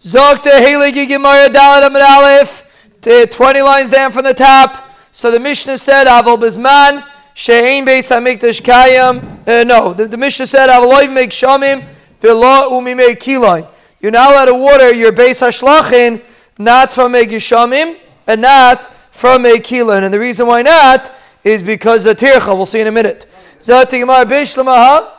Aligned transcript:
Zokta 0.00 0.50
Heligi 0.50 1.06
Gemara 1.06 1.48
Dalet 1.50 1.86
Amid 1.86 2.00
Aleph, 2.00 2.64
20 3.02 3.60
lines 3.60 3.90
down 3.90 4.10
from 4.12 4.24
the 4.24 4.32
top. 4.32 4.88
So 5.12 5.30
the 5.30 5.38
Mishnah 5.38 5.76
said, 5.76 6.06
Aval 6.06 6.38
Bizman, 6.38 7.06
Shein 7.34 7.84
Beis 7.84 8.10
HaMikdash 8.10 8.62
Kayam. 8.62 9.46
Uh, 9.46 9.64
no, 9.64 9.92
the, 9.92 10.08
the 10.08 10.16
Mishnah 10.16 10.46
said, 10.46 10.70
Avaloiv 10.70 11.12
Make 11.12 11.30
Shamim, 11.30 11.86
V'lo 12.22 12.70
Umimei 12.70 13.14
Kilain. 13.14 13.68
You're 14.00 14.12
now 14.12 14.32
allowed 14.32 14.46
to 14.46 14.54
water 14.54 14.94
your 14.94 15.12
Beis 15.12 15.46
HaShlachin, 15.46 16.24
not 16.58 16.94
from 16.94 17.14
a 17.14 17.22
Gishamim, 17.24 17.98
and 18.26 18.40
not 18.40 18.90
from 19.12 19.44
a 19.44 19.58
Kilain. 19.58 20.02
And 20.04 20.14
the 20.14 20.20
reason 20.20 20.46
why 20.46 20.62
not 20.62 21.14
is 21.44 21.62
because 21.62 22.04
the 22.04 22.14
Tircha. 22.14 22.56
We'll 22.56 22.64
see 22.64 22.80
in 22.80 22.86
a 22.86 22.92
minute. 22.92 23.26
Zot 23.58 23.90
Gemara 23.90 24.24
Bishlamaha. 24.24 25.18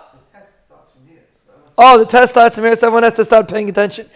Oh, 1.78 1.98
the 1.98 2.06
test 2.06 2.34
starts 2.34 2.56
from 2.56 2.66
here, 2.66 2.76
so 2.76 2.88
everyone 2.88 3.04
has 3.04 3.14
to 3.14 3.24
start 3.24 3.48
paying 3.48 3.70
attention. 3.70 4.08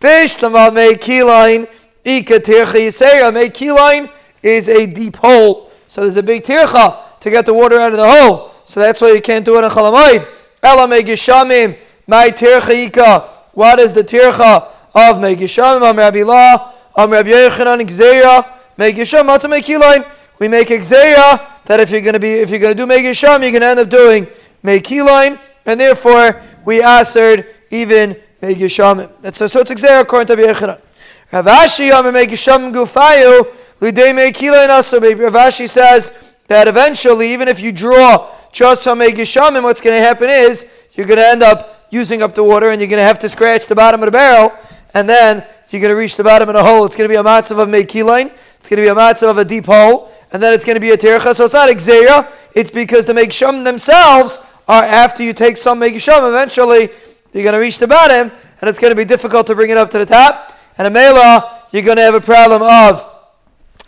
Bishlama 0.00 0.72
me 0.74 0.94
keyline, 0.94 1.68
ika 2.04 2.38
tircha 2.40 2.78
yiseya. 2.78 3.32
Me 3.32 3.48
keyline 3.48 4.10
is 4.42 4.68
a 4.68 4.86
deep 4.86 5.16
hole. 5.16 5.70
So 5.86 6.02
there's 6.02 6.16
a 6.16 6.22
big 6.22 6.42
tircha 6.42 7.18
to 7.20 7.30
get 7.30 7.46
the 7.46 7.54
water 7.54 7.80
out 7.80 7.92
of 7.92 7.98
the 7.98 8.10
hole. 8.10 8.52
So 8.64 8.80
that's 8.80 9.00
why 9.00 9.12
you 9.12 9.20
can't 9.20 9.44
do 9.44 9.56
it 9.58 9.64
in 9.64 9.70
chalamayid. 9.70 10.28
Ela 10.62 10.88
me 10.88 11.02
gishamim, 11.02 11.78
my 12.06 12.30
tircha 12.30 12.86
ika. 12.86 13.28
What 13.52 13.78
is 13.80 13.92
the 13.92 14.04
tircha 14.04 14.70
of 14.94 15.20
me 15.20 15.34
gishamim? 15.36 15.82
Am 15.82 15.96
Rabbi 15.96 16.22
La, 16.22 16.72
Am 16.98 17.10
Rabbi 17.10 17.28
Yechanan, 17.28 19.26
not 19.26 19.40
to 19.42 19.48
make 19.48 19.66
keyline. 19.66 20.10
We 20.38 20.48
make 20.48 20.68
Gzeya 20.68 21.64
that 21.66 21.80
if 21.80 21.90
you're 21.90 22.00
going 22.00 22.14
to 22.14 22.20
be, 22.20 22.32
if 22.32 22.48
you're 22.48 22.58
going 22.58 22.74
to 22.74 22.82
do 22.82 22.86
me 22.86 22.96
gisham, 23.02 23.42
you're 23.42 23.50
going 23.50 23.60
to 23.60 23.66
end 23.66 23.80
up 23.80 23.90
doing 23.90 24.26
me 24.62 24.80
keyline. 24.80 25.38
And 25.66 25.78
therefore, 25.78 26.40
we 26.64 26.82
answered 26.82 27.46
even 27.70 28.16
Megishamim. 28.46 29.10
That's 29.20 29.38
so, 29.38 29.46
so 29.46 29.60
it's 29.60 29.70
exactly 29.70 30.00
according 30.00 30.36
to 30.36 30.42
Rabbi 30.42 30.78
Rav 31.32 31.46
Ashi 31.46 31.88
Yom 31.88 32.04
Megishamim 32.06 32.72
Gufayu 32.72 33.52
Lidei 33.80 34.14
Mekila 34.14 34.68
also. 34.68 35.00
Rav 35.00 35.32
Ashi 35.32 35.68
says 35.68 36.12
that 36.46 36.68
eventually, 36.68 37.32
even 37.32 37.48
if 37.48 37.60
you 37.60 37.72
draw 37.72 38.30
just 38.52 38.84
from 38.84 39.00
Megishamim, 39.00 39.62
what's 39.64 39.80
going 39.80 40.00
to 40.00 40.06
happen 40.06 40.30
is 40.30 40.64
you're 40.92 41.06
going 41.06 41.18
to 41.18 41.26
end 41.26 41.42
up 41.42 41.88
using 41.90 42.22
up 42.22 42.34
the 42.34 42.42
water, 42.42 42.70
and 42.70 42.80
you're 42.80 42.88
going 42.88 42.98
to 42.98 43.04
have 43.04 43.18
to 43.18 43.28
scratch 43.28 43.66
the 43.66 43.74
bottom 43.74 44.02
of 44.02 44.06
the 44.06 44.12
barrel, 44.12 44.52
and 44.94 45.08
then 45.08 45.44
you're 45.70 45.80
going 45.80 45.92
to 45.92 45.96
reach 45.96 46.16
the 46.16 46.24
bottom 46.24 46.48
of 46.48 46.54
the 46.54 46.62
hole. 46.62 46.84
It's 46.84 46.96
going 46.96 47.08
to 47.08 47.12
be 47.12 47.18
a 47.18 47.22
matzav 47.22 47.58
of 47.58 47.68
Mekilain. 47.68 48.32
It's 48.56 48.68
going 48.68 48.78
to 48.78 48.82
be 48.82 48.88
a 48.88 48.94
matzav 48.94 49.30
of 49.30 49.38
a 49.38 49.44
deep 49.44 49.66
hole, 49.66 50.10
and 50.32 50.42
then 50.42 50.52
it's 50.52 50.64
going 50.64 50.74
to 50.74 50.80
be 50.80 50.90
a 50.90 50.96
tercha. 50.96 51.34
So 51.34 51.44
it's 51.44 51.54
not 51.54 51.68
Xera. 51.68 52.30
It's 52.54 52.70
because 52.70 53.04
the 53.06 53.12
Megisham 53.12 53.64
themselves 53.64 54.40
are 54.68 54.84
after 54.84 55.22
you 55.22 55.32
take 55.32 55.56
some 55.56 55.80
Megisham, 55.80 56.28
eventually 56.28 56.90
you're 57.36 57.44
going 57.44 57.52
to 57.52 57.60
reach 57.60 57.78
the 57.78 57.86
bottom, 57.86 58.32
and 58.60 58.70
it's 58.70 58.78
going 58.78 58.90
to 58.90 58.96
be 58.96 59.04
difficult 59.04 59.46
to 59.48 59.54
bring 59.54 59.70
it 59.70 59.76
up 59.76 59.90
to 59.90 59.98
the 59.98 60.06
top. 60.06 60.56
And 60.78 60.86
a 60.86 60.90
Mela, 60.90 61.64
you're 61.70 61.82
going 61.82 61.98
to 61.98 62.02
have 62.02 62.14
a 62.14 62.20
problem 62.20 62.62
of 62.62 63.06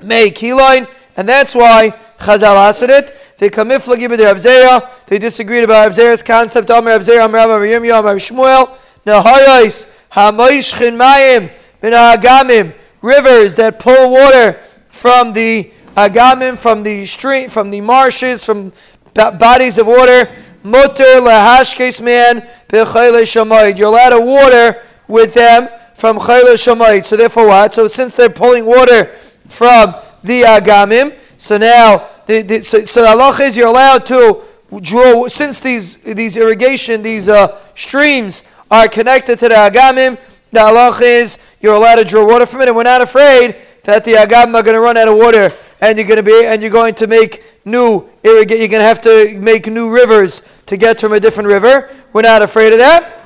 Mei 0.02 0.30
Kiloin, 0.30 0.86
and 1.16 1.28
that's 1.28 1.54
why 1.54 1.94
Chazal 2.18 2.56
asked 2.56 2.82
it. 2.82 3.14
They 3.38 3.48
kamiflagi 3.48 4.08
b'der 4.08 4.34
Abzeya. 4.34 4.90
They 5.06 5.18
disagreed 5.18 5.64
about 5.64 5.90
Abzeya's 5.90 6.22
concept. 6.22 6.68
Amar 6.70 6.98
Abzeya, 6.98 7.24
Amar 7.24 7.40
Amar 7.40 7.60
Yirmiyah, 7.60 8.00
Amar 8.00 8.16
Shmuel. 8.16 8.76
Nahayos, 9.06 9.88
Hamoishchin 10.12 10.96
Mayim, 10.96 11.50
Min 11.82 11.92
Agamim. 11.92 12.74
Rivers 13.00 13.54
that 13.54 13.78
pull 13.78 14.10
water 14.10 14.60
from 14.88 15.32
the 15.32 15.72
Agamim, 15.96 16.58
from 16.58 16.82
the 16.82 17.06
stream, 17.06 17.48
from 17.48 17.70
the 17.70 17.80
marshes, 17.80 18.44
from 18.44 18.72
bodies 19.14 19.78
of 19.78 19.86
water 19.86 20.28
mutter 20.62 21.20
lahashkes 21.20 22.00
man 22.00 22.40
b'chayle 22.68 23.22
shamayit. 23.22 23.78
You're 23.78 23.88
allowed 23.88 24.10
to 24.10 24.20
water 24.20 24.82
with 25.06 25.34
them 25.34 25.68
from 25.94 26.18
chayle 26.18 26.54
shamayit. 26.54 27.06
So 27.06 27.16
therefore, 27.16 27.46
what? 27.48 27.74
So 27.74 27.88
since 27.88 28.14
they're 28.14 28.30
pulling 28.30 28.66
water 28.66 29.06
from 29.48 29.94
the 30.22 30.42
agamim, 30.42 31.16
so 31.36 31.56
now 31.56 32.08
the, 32.26 32.42
the, 32.42 32.62
so, 32.62 32.84
so 32.84 33.02
the 33.02 33.08
halach 33.08 33.40
is 33.40 33.56
you're 33.56 33.68
allowed 33.68 34.04
to 34.06 34.42
draw 34.80 35.26
since 35.28 35.60
these 35.60 35.96
these 35.96 36.36
irrigation 36.36 37.02
these 37.02 37.28
uh, 37.28 37.58
streams 37.74 38.44
are 38.70 38.88
connected 38.88 39.38
to 39.38 39.48
the 39.48 39.54
agamim. 39.54 40.18
The 40.52 40.60
halach 40.60 41.00
is 41.00 41.38
you're 41.60 41.74
allowed 41.74 41.96
to 41.96 42.04
draw 42.04 42.26
water 42.26 42.46
from 42.46 42.62
it, 42.62 42.68
and 42.68 42.76
we're 42.76 42.82
not 42.82 43.00
afraid 43.00 43.56
that 43.84 44.04
the 44.04 44.12
agamim 44.12 44.54
are 44.54 44.62
going 44.62 44.74
to 44.74 44.80
run 44.80 44.96
out 44.96 45.08
of 45.08 45.16
water 45.16 45.52
and 45.80 45.98
you're 45.98 46.06
going 46.06 46.16
to 46.16 46.22
be 46.22 46.44
and 46.44 46.62
you're 46.62 46.70
going 46.70 46.94
to 46.94 47.06
make 47.06 47.44
new 47.64 48.08
irrigate. 48.22 48.58
You're 48.58 48.68
going 48.68 48.80
to 48.80 48.86
have 48.86 49.00
to 49.02 49.38
make 49.38 49.66
new 49.66 49.90
rivers 49.90 50.42
to 50.66 50.76
get 50.76 51.00
from 51.00 51.12
a 51.12 51.20
different 51.20 51.48
river. 51.48 51.90
We're 52.12 52.22
not 52.22 52.42
afraid 52.42 52.72
of 52.72 52.78
that, 52.78 53.24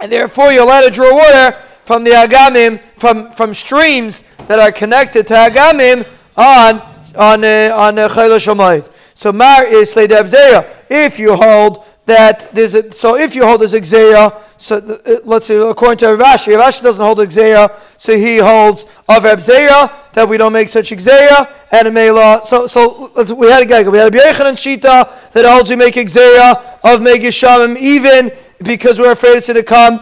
and 0.00 0.10
therefore 0.10 0.52
you're 0.52 0.64
allowed 0.64 0.82
to 0.82 0.90
draw 0.90 1.14
water 1.14 1.58
from 1.84 2.04
the 2.04 2.10
agamim 2.10 2.80
from 2.96 3.30
from 3.30 3.54
streams 3.54 4.24
that 4.46 4.58
are 4.58 4.72
connected 4.72 5.26
to 5.28 5.34
agamim 5.34 6.06
on 6.36 6.80
on 7.14 7.44
uh, 7.44 7.72
on 7.74 7.98
uh, 7.98 8.80
So 9.14 9.32
mar 9.32 9.64
is 9.64 9.94
If 9.96 11.18
you 11.18 11.36
hold 11.36 11.84
that 12.06 12.54
there's 12.54 12.74
a, 12.74 12.90
so 12.92 13.16
if 13.16 13.34
you 13.34 13.44
hold 13.44 13.62
as 13.62 13.74
Xeya, 13.74 14.40
so 14.56 14.76
uh, 14.76 15.16
let's 15.24 15.46
say 15.46 15.56
according 15.56 15.98
to 15.98 16.06
Rashi, 16.06 16.56
Rashi 16.56 16.82
doesn't 16.82 17.04
hold 17.04 17.18
Xeya, 17.18 17.76
so 17.98 18.16
he 18.16 18.38
holds 18.38 18.84
of 19.08 19.24
Abzeya 19.24 20.12
that 20.12 20.28
we 20.28 20.38
don't 20.38 20.52
make 20.52 20.68
such 20.68 20.90
Xeya 20.90 21.52
and 21.72 21.88
a 21.88 21.90
Mela. 21.90 22.40
So 22.44 22.68
so 22.68 23.10
we 23.34 23.50
had 23.50 23.64
a 23.64 23.66
guy, 23.66 23.82
we 23.88 23.98
had 23.98 24.14
a 24.14 24.16
B'yechan 24.16 24.46
and 24.46 24.56
Shita 24.56 25.32
that 25.32 25.44
holds 25.44 25.68
we 25.68 25.76
make 25.76 25.94
Xeya 25.94 26.78
of 26.84 27.00
Megishamim 27.00 27.76
even 27.76 28.30
because 28.62 29.00
we're 29.00 29.12
afraid 29.12 29.36
it's 29.36 29.48
going 29.48 29.56
to 29.56 29.62
come. 29.64 30.00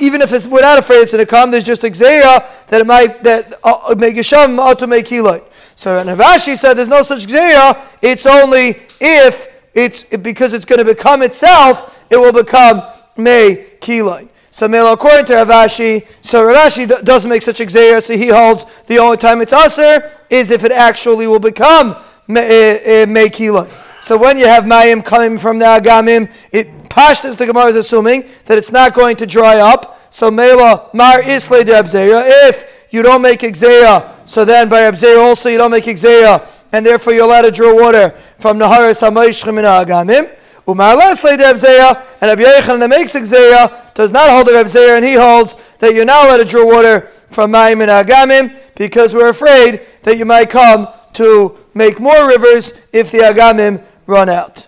Even 0.00 0.22
if 0.22 0.46
we're 0.46 0.62
not 0.62 0.78
afraid 0.78 1.02
it's 1.02 1.12
going 1.12 1.24
to 1.24 1.30
come, 1.30 1.50
there's 1.50 1.64
just 1.64 1.82
Xeya 1.82 2.66
that 2.68 2.80
it 2.80 2.86
might 2.86 3.22
that 3.24 3.60
uh, 3.62 3.94
Megishamim 3.94 4.58
ought 4.58 4.78
to 4.78 4.86
make 4.86 5.06
Hilite. 5.06 5.44
So 5.76 5.98
and 5.98 6.08
Rashi 6.08 6.56
said 6.56 6.74
there's 6.74 6.88
no 6.88 7.02
such 7.02 7.26
Xeya. 7.26 7.78
It's 8.00 8.24
only 8.24 8.80
if 8.98 9.49
it's 9.74 10.02
because 10.02 10.52
it's 10.52 10.64
going 10.64 10.78
to 10.78 10.84
become 10.84 11.22
itself, 11.22 12.04
it 12.10 12.16
will 12.16 12.32
become 12.32 12.82
me 13.16 13.64
Kilai. 13.80 14.28
So 14.52 14.66
Mela, 14.66 14.94
according 14.94 15.26
to 15.26 15.34
Ravashi, 15.34 16.06
so 16.22 16.44
Ravashi 16.44 17.04
doesn't 17.04 17.28
make 17.28 17.42
such 17.42 17.60
a 17.60 18.00
so 18.00 18.16
he 18.16 18.28
holds 18.28 18.66
the 18.86 18.98
only 18.98 19.16
time 19.16 19.40
it's 19.40 19.52
aser 19.52 20.10
is 20.28 20.50
if 20.50 20.64
it 20.64 20.72
actually 20.72 21.28
will 21.28 21.38
become 21.38 21.96
me, 22.26 22.40
eh, 22.40 23.06
eh, 23.06 23.28
Kilai. 23.28 23.70
So 24.02 24.16
when 24.16 24.38
you 24.38 24.46
have 24.46 24.64
Mayim 24.64 25.04
coming 25.04 25.38
from 25.38 25.58
the 25.58 25.66
Agamim, 25.66 26.32
it 26.50 26.68
Pashtas 26.88 27.36
the 27.36 27.46
Gemara 27.46 27.66
is 27.66 27.76
assuming 27.76 28.28
that 28.46 28.58
it's 28.58 28.72
not 28.72 28.94
going 28.94 29.16
to 29.16 29.26
dry 29.26 29.60
up. 29.60 30.00
So 30.12 30.30
Mela 30.30 30.90
Mar 30.92 31.22
Isle 31.22 31.64
de 31.64 32.48
If 32.48 32.86
you 32.90 33.02
don't 33.02 33.22
make 33.22 33.40
Exeya, 33.40 34.28
so 34.28 34.44
then 34.44 34.68
by 34.68 34.80
Abzeya 34.80 35.22
also 35.22 35.48
you 35.48 35.58
don't 35.58 35.70
make 35.70 35.84
Exeya 35.84 36.48
and 36.72 36.84
therefore 36.84 37.12
you're 37.12 37.24
allowed 37.24 37.42
to 37.42 37.50
draw 37.50 37.74
water 37.74 38.14
from 38.38 38.58
Naharis 38.58 39.02
HaMoishchim 39.02 39.58
in 39.58 39.64
Agamim. 39.64 40.36
Umarles 40.66 41.24
le 41.24 41.36
Abzeya, 41.36 42.04
and 42.20 42.28
Rabbi 42.28 42.42
Yechon 42.42 42.78
that 42.78 42.90
makes 42.90 43.14
Exeya 43.14 43.94
does 43.94 44.12
not 44.12 44.30
hold 44.30 44.46
the 44.46 44.52
Abzeya, 44.52 44.96
and 44.96 45.04
he 45.04 45.14
holds 45.14 45.56
that 45.78 45.94
you're 45.94 46.04
not 46.04 46.26
allowed 46.26 46.36
to 46.38 46.44
draw 46.44 46.64
water 46.64 47.08
from 47.28 47.52
Maim 47.52 47.80
and 47.80 47.90
Agamim 47.90 48.54
because 48.76 49.14
we're 49.14 49.30
afraid 49.30 49.80
that 50.02 50.18
you 50.18 50.24
might 50.24 50.50
come 50.50 50.88
to 51.14 51.58
make 51.74 51.98
more 51.98 52.26
rivers 52.26 52.72
if 52.92 53.10
the 53.10 53.18
Agamim 53.18 53.82
run 54.06 54.28
out. 54.28 54.66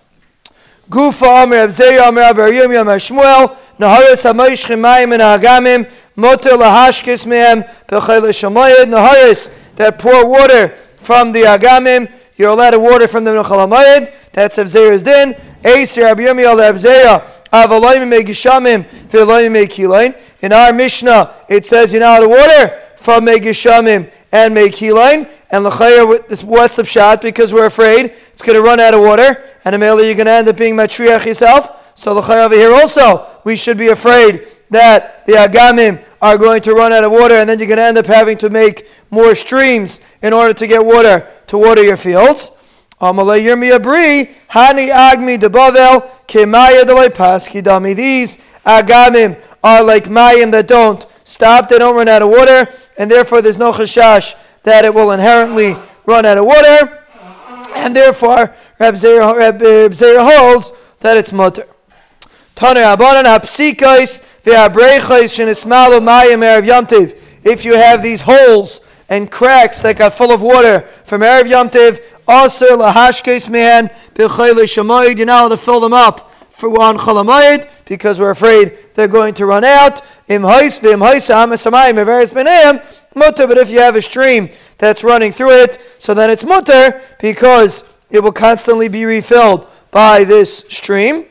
Gufa 0.89 1.43
Amir 1.43 1.67
Abzeya 1.67 2.07
Amir 2.07 2.23
Abariyim 2.23 2.73
Yam 2.73 2.87
Shmuel 2.87 3.57
Naharis 3.79 4.23
HaMoishchim 4.31 4.79
Maim 4.79 5.13
and 5.13 5.21
Agamim 5.21 5.89
Moter 6.17 6.57
Lahashkis 6.57 7.25
Mehem 7.25 7.67
Bechel 7.87 8.21
Shamayid 8.21 8.85
Naharis 8.85 9.49
that 9.75 9.97
pour 9.97 10.29
water 10.29 10.77
from 11.03 11.31
the 11.31 11.41
Agamim. 11.41 12.11
You're 12.37 12.49
allowed 12.49 12.71
to 12.71 12.79
water 12.79 13.07
from 13.07 13.23
the 13.23 13.31
Nechalamayid. 13.31 14.11
That's 14.31 14.57
Avzera's 14.57 15.03
din. 15.03 15.35
Aser 15.63 16.01
Rabbi 16.01 16.23
Yirmiyah 16.23 16.73
Avzeya. 16.73 17.27
Avalayim 17.51 18.11
Megishamim 18.11 18.85
Vilayim 19.09 19.53
Mekilain. 19.53 20.19
In 20.41 20.51
our 20.51 20.73
Mishnah, 20.73 21.33
it 21.47 21.65
says 21.65 21.93
you're 21.93 22.01
not 22.01 22.27
water 22.27 22.81
from 22.97 23.25
Megishamim 23.25 24.11
and 24.31 24.55
Mekilain. 24.55 25.29
And 25.51 25.63
L'chayr, 25.63 26.43
what's 26.43 26.77
the 26.77 26.85
shot? 26.85 27.21
Because 27.21 27.53
we're 27.53 27.67
afraid 27.67 28.13
it's 28.31 28.41
going 28.41 28.55
to 28.55 28.63
run 28.63 28.79
out 28.79 28.95
of 28.95 29.01
water. 29.01 29.43
And 29.63 29.75
immediately 29.75 30.07
you're 30.07 30.15
going 30.15 30.25
to 30.25 30.31
end 30.31 30.47
up 30.47 30.57
being 30.57 30.75
Matriach 30.75 31.25
yourself. 31.25 31.91
So 31.95 32.13
L'chayr 32.17 32.45
over 32.45 32.55
here 32.55 32.73
also, 32.73 33.27
we 33.43 33.55
should 33.55 33.77
be 33.77 33.89
afraid 33.89 34.47
that 34.73 35.25
the 35.25 35.33
Agamim 35.33 36.03
are 36.21 36.37
going 36.37 36.61
to 36.61 36.73
run 36.73 36.93
out 36.93 37.03
of 37.03 37.11
water, 37.11 37.35
and 37.35 37.49
then 37.49 37.59
you're 37.59 37.67
going 37.67 37.77
to 37.77 37.83
end 37.83 37.97
up 37.97 38.05
having 38.05 38.37
to 38.37 38.49
make 38.49 38.87
more 39.09 39.35
streams 39.35 39.99
in 40.21 40.31
order 40.33 40.53
to 40.53 40.67
get 40.67 40.83
water 40.83 41.27
to 41.47 41.57
water 41.57 41.83
your 41.83 41.97
fields. 41.97 42.51
hani 43.01 44.29
agmi 44.49 45.37
dami 47.61 47.95
These 47.95 48.37
agamim 48.65 49.41
are 49.63 49.83
like 49.83 50.05
mayim 50.05 50.51
that 50.51 50.67
don't 50.67 51.05
stop, 51.23 51.69
they 51.69 51.77
don't 51.77 51.95
run 51.95 52.07
out 52.07 52.21
of 52.21 52.29
water, 52.29 52.67
and 52.97 53.11
therefore 53.11 53.41
there's 53.41 53.57
no 53.57 53.71
chashash 53.71 54.35
that 54.63 54.85
it 54.85 54.93
will 54.93 55.11
inherently 55.11 55.75
run 56.05 56.25
out 56.25 56.37
of 56.37 56.45
water, 56.45 57.03
and 57.75 57.95
therefore 57.95 58.53
Reb 58.79 58.95
Zera 58.95 60.47
holds 60.49 60.71
that 61.01 61.17
it's 61.17 61.33
mutter. 61.33 61.67
Taner 62.55 62.95
Abanan 62.95 63.25
Hapsikais 63.25 64.23
If 67.45 67.65
you 67.65 67.75
have 67.75 68.01
these 68.03 68.21
holes 68.21 68.81
and 69.09 69.31
cracks 69.31 69.81
that 69.81 69.97
got 69.97 70.13
full 70.13 70.31
of 70.31 70.41
water 70.41 70.81
from 71.05 71.21
Erev 71.21 71.47
Yom 71.49 71.69
Tiv, 71.69 71.99
Aser 72.29 72.77
lahashkes 72.77 73.49
shamayid. 73.49 75.17
You're 75.17 75.25
not 75.25 75.41
allowed 75.41 75.49
to 75.49 75.57
fill 75.57 75.79
them 75.79 75.93
up 75.93 76.31
for 76.49 76.69
on 76.81 76.97
chalamayid 76.97 77.69
because 77.85 78.19
we're 78.19 78.31
afraid 78.31 78.77
they're 78.93 79.07
going 79.07 79.33
to 79.35 79.45
run 79.45 79.63
out. 79.63 80.01
Im. 80.27 80.41
But 80.41 80.59
if 83.57 83.69
you 83.69 83.79
have 83.79 83.95
a 83.95 84.01
stream 84.01 84.49
that's 84.77 85.03
running 85.03 85.31
through 85.31 85.61
it, 85.63 85.77
so 85.99 86.13
then 86.13 86.29
it's 86.29 86.43
mutter 86.43 87.01
because 87.19 87.83
it 88.09 88.19
will 88.21 88.31
constantly 88.31 88.87
be 88.87 89.05
refilled 89.05 89.67
by 89.91 90.23
this 90.23 90.65
stream. 90.69 91.25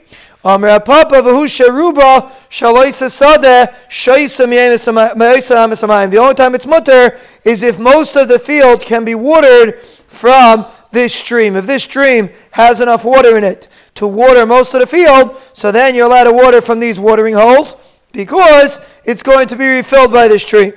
The 6.10 6.18
only 6.18 6.34
time 6.34 6.54
it's 6.54 6.66
mutter 6.66 7.18
is 7.44 7.62
if 7.62 7.78
most 7.78 8.16
of 8.16 8.28
the 8.28 8.38
field 8.38 8.80
can 8.80 9.04
be 9.04 9.14
watered 9.14 9.80
from 10.08 10.66
this 10.90 11.14
stream. 11.14 11.56
If 11.56 11.66
this 11.66 11.84
stream 11.84 12.30
has 12.50 12.80
enough 12.80 13.04
water 13.04 13.38
in 13.38 13.44
it 13.44 13.68
to 13.94 14.06
water 14.06 14.44
most 14.44 14.74
of 14.74 14.80
the 14.80 14.86
field, 14.86 15.40
so 15.52 15.70
then 15.70 15.94
you're 15.94 16.06
allowed 16.06 16.24
to 16.24 16.32
water 16.32 16.60
from 16.60 16.80
these 16.80 16.98
watering 16.98 17.34
holes 17.34 17.76
because 18.10 18.80
it's 19.04 19.22
going 19.22 19.46
to 19.48 19.56
be 19.56 19.66
refilled 19.66 20.12
by 20.12 20.26
this 20.26 20.42
stream. 20.42 20.72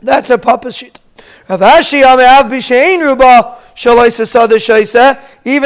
That's 0.00 0.30
a 0.30 0.38
Papa 0.38 0.72
sheet. 0.72 1.00
Even 1.48 1.62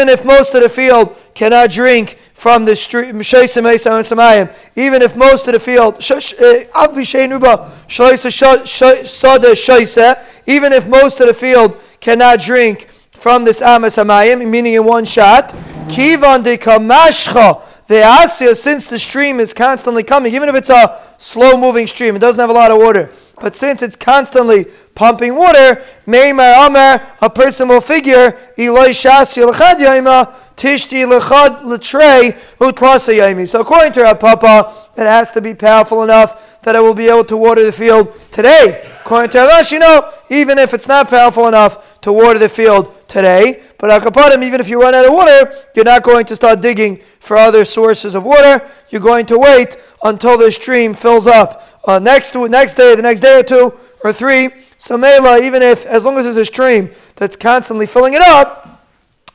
if 0.09 0.25
most 0.25 0.55
of 0.55 0.63
the 0.63 0.69
field 0.69 1.17
cannot 1.35 1.71
drink 1.71 2.19
from 2.41 2.65
the 2.65 2.75
stream, 2.75 3.21
even 4.75 5.03
if 5.03 5.15
most 5.15 5.47
of 5.47 5.53
the 5.53 5.61
field, 5.61 5.97
eh, 6.39 6.65
even 10.47 10.73
if 10.73 10.87
most 10.89 11.21
of 11.21 11.27
the 11.27 11.35
field 11.35 11.79
cannot 12.01 12.41
drink 12.41 12.89
from 13.13 13.45
this 13.45 13.61
amas 13.61 13.97
hamayim, 13.97 14.49
meaning 14.49 14.73
in 14.73 14.85
one 14.87 15.05
shot, 15.05 15.55
since 18.55 18.87
the 18.87 18.99
stream 18.99 19.39
is 19.39 19.53
constantly 19.53 20.03
coming, 20.03 20.35
even 20.35 20.49
if 20.49 20.55
it's 20.55 20.71
a 20.71 20.99
slow 21.19 21.59
moving 21.59 21.87
stream, 21.87 22.17
it 22.17 22.21
doesn't 22.21 22.41
have 22.41 22.49
a 22.49 22.55
lot 22.55 22.71
of 22.71 22.79
water, 22.79 23.11
but 23.41 23.57
since 23.57 23.83
it's 23.83 23.97
constantly 23.97 24.67
pumping 24.95 25.35
water, 25.35 25.83
Meimar 26.07 26.67
Amar, 26.67 27.17
a 27.21 27.31
person 27.31 27.69
will 27.69 27.81
figure, 27.81 28.39
Eloi 28.59 28.91
Shasi 28.91 29.51
Lechad 29.51 29.77
Yaima, 29.77 30.33
Tishti 30.57 31.07
Lechad 31.07 31.63
Letrei, 31.63 32.39
Utlasa 32.59 33.15
Yaimi. 33.15 33.49
So 33.49 33.61
according 33.61 33.93
to 33.95 34.07
our 34.07 34.15
Papa, 34.15 34.73
it 34.97 35.07
has 35.07 35.31
to 35.33 35.41
be 35.41 35.55
powerful 35.55 36.03
enough 36.03 36.61
that 36.63 36.77
it 36.77 36.81
will 36.81 36.95
be 36.95 37.09
able 37.09 37.25
to 37.25 37.37
water 37.37 37.65
the 37.65 37.73
field 37.73 38.13
today. 38.31 38.87
According 39.01 39.31
to 39.31 39.39
Rav 39.39 39.73
you 39.73 39.79
know, 39.79 40.13
even 40.29 40.59
if 40.59 40.75
it's 40.75 40.87
not 40.87 41.09
powerful 41.09 41.49
enough 41.49 41.90
to 42.03 42.13
water 42.13 42.39
the 42.39 42.49
field 42.49 43.07
today, 43.09 43.63
but 43.79 43.91
Akapadim, 43.91 44.43
even 44.43 44.61
if 44.61 44.69
you 44.69 44.81
run 44.81 44.95
out 44.95 45.07
of 45.07 45.13
water, 45.13 45.53
you're 45.75 45.85
not 45.85 46.03
going 46.03 46.25
to 46.27 46.37
start 46.37 46.61
digging 46.61 47.01
for 47.19 47.37
other 47.37 47.65
sources 47.65 48.15
of 48.15 48.25
water. 48.25 48.67
You're 48.91 49.01
going 49.01 49.27
to 49.27 49.39
wait 49.39 49.77
until 50.03 50.39
the 50.39 50.51
stream 50.53 50.95
fills 50.95 51.27
up 51.27 51.67
uh, 51.85 51.99
next 51.99 52.35
next 52.35 52.75
day, 52.75 52.95
the 52.95 53.03
next 53.03 53.21
day 53.21 53.39
or 53.39 53.43
two 53.43 53.79
or 54.05 54.13
three. 54.13 54.51
So 54.79 54.97
Mela, 54.97 55.41
even 55.41 55.63
if 55.63 55.85
as 55.87 56.05
long 56.05 56.17
as 56.17 56.25
there's 56.25 56.37
a 56.37 56.45
stream 56.45 56.91
that's 57.17 57.37
constantly 57.37 57.87
filling 57.87 58.15
it 58.15 58.23
up, 58.23 58.83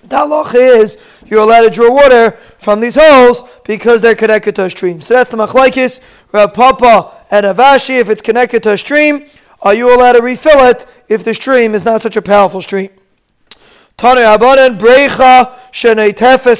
the 0.01 0.15
halacha 0.15 0.55
is 0.55 0.97
you're 1.25 1.41
allowed 1.41 1.63
to 1.63 1.69
draw 1.69 1.91
water 1.91 2.31
from 2.57 2.79
these 2.79 2.95
holes 2.99 3.43
because 3.63 4.01
they're 4.01 4.15
connected 4.15 4.55
to 4.55 4.65
a 4.65 4.69
stream. 4.69 5.01
So 5.01 5.15
that's 5.15 5.31
the 5.31 5.37
machlaikis, 5.37 6.01
Papa 6.31 7.25
and 7.31 7.45
Avashi. 7.45 7.99
If 7.99 8.09
it's 8.09 8.21
connected 8.21 8.61
to 8.63 8.73
a 8.73 8.77
stream, 8.77 9.25
are 9.65 9.73
you 9.73 9.93
allowed 9.93 10.13
to 10.13 10.21
refill 10.21 10.59
it 10.69 10.85
if 11.09 11.25
the 11.25 11.33
stream 11.33 11.73
is 11.73 11.83
not 11.83 12.01
such 12.03 12.15
a 12.15 12.21
powerful 12.21 12.61
stream? 12.61 12.91
Tefes 13.97 14.35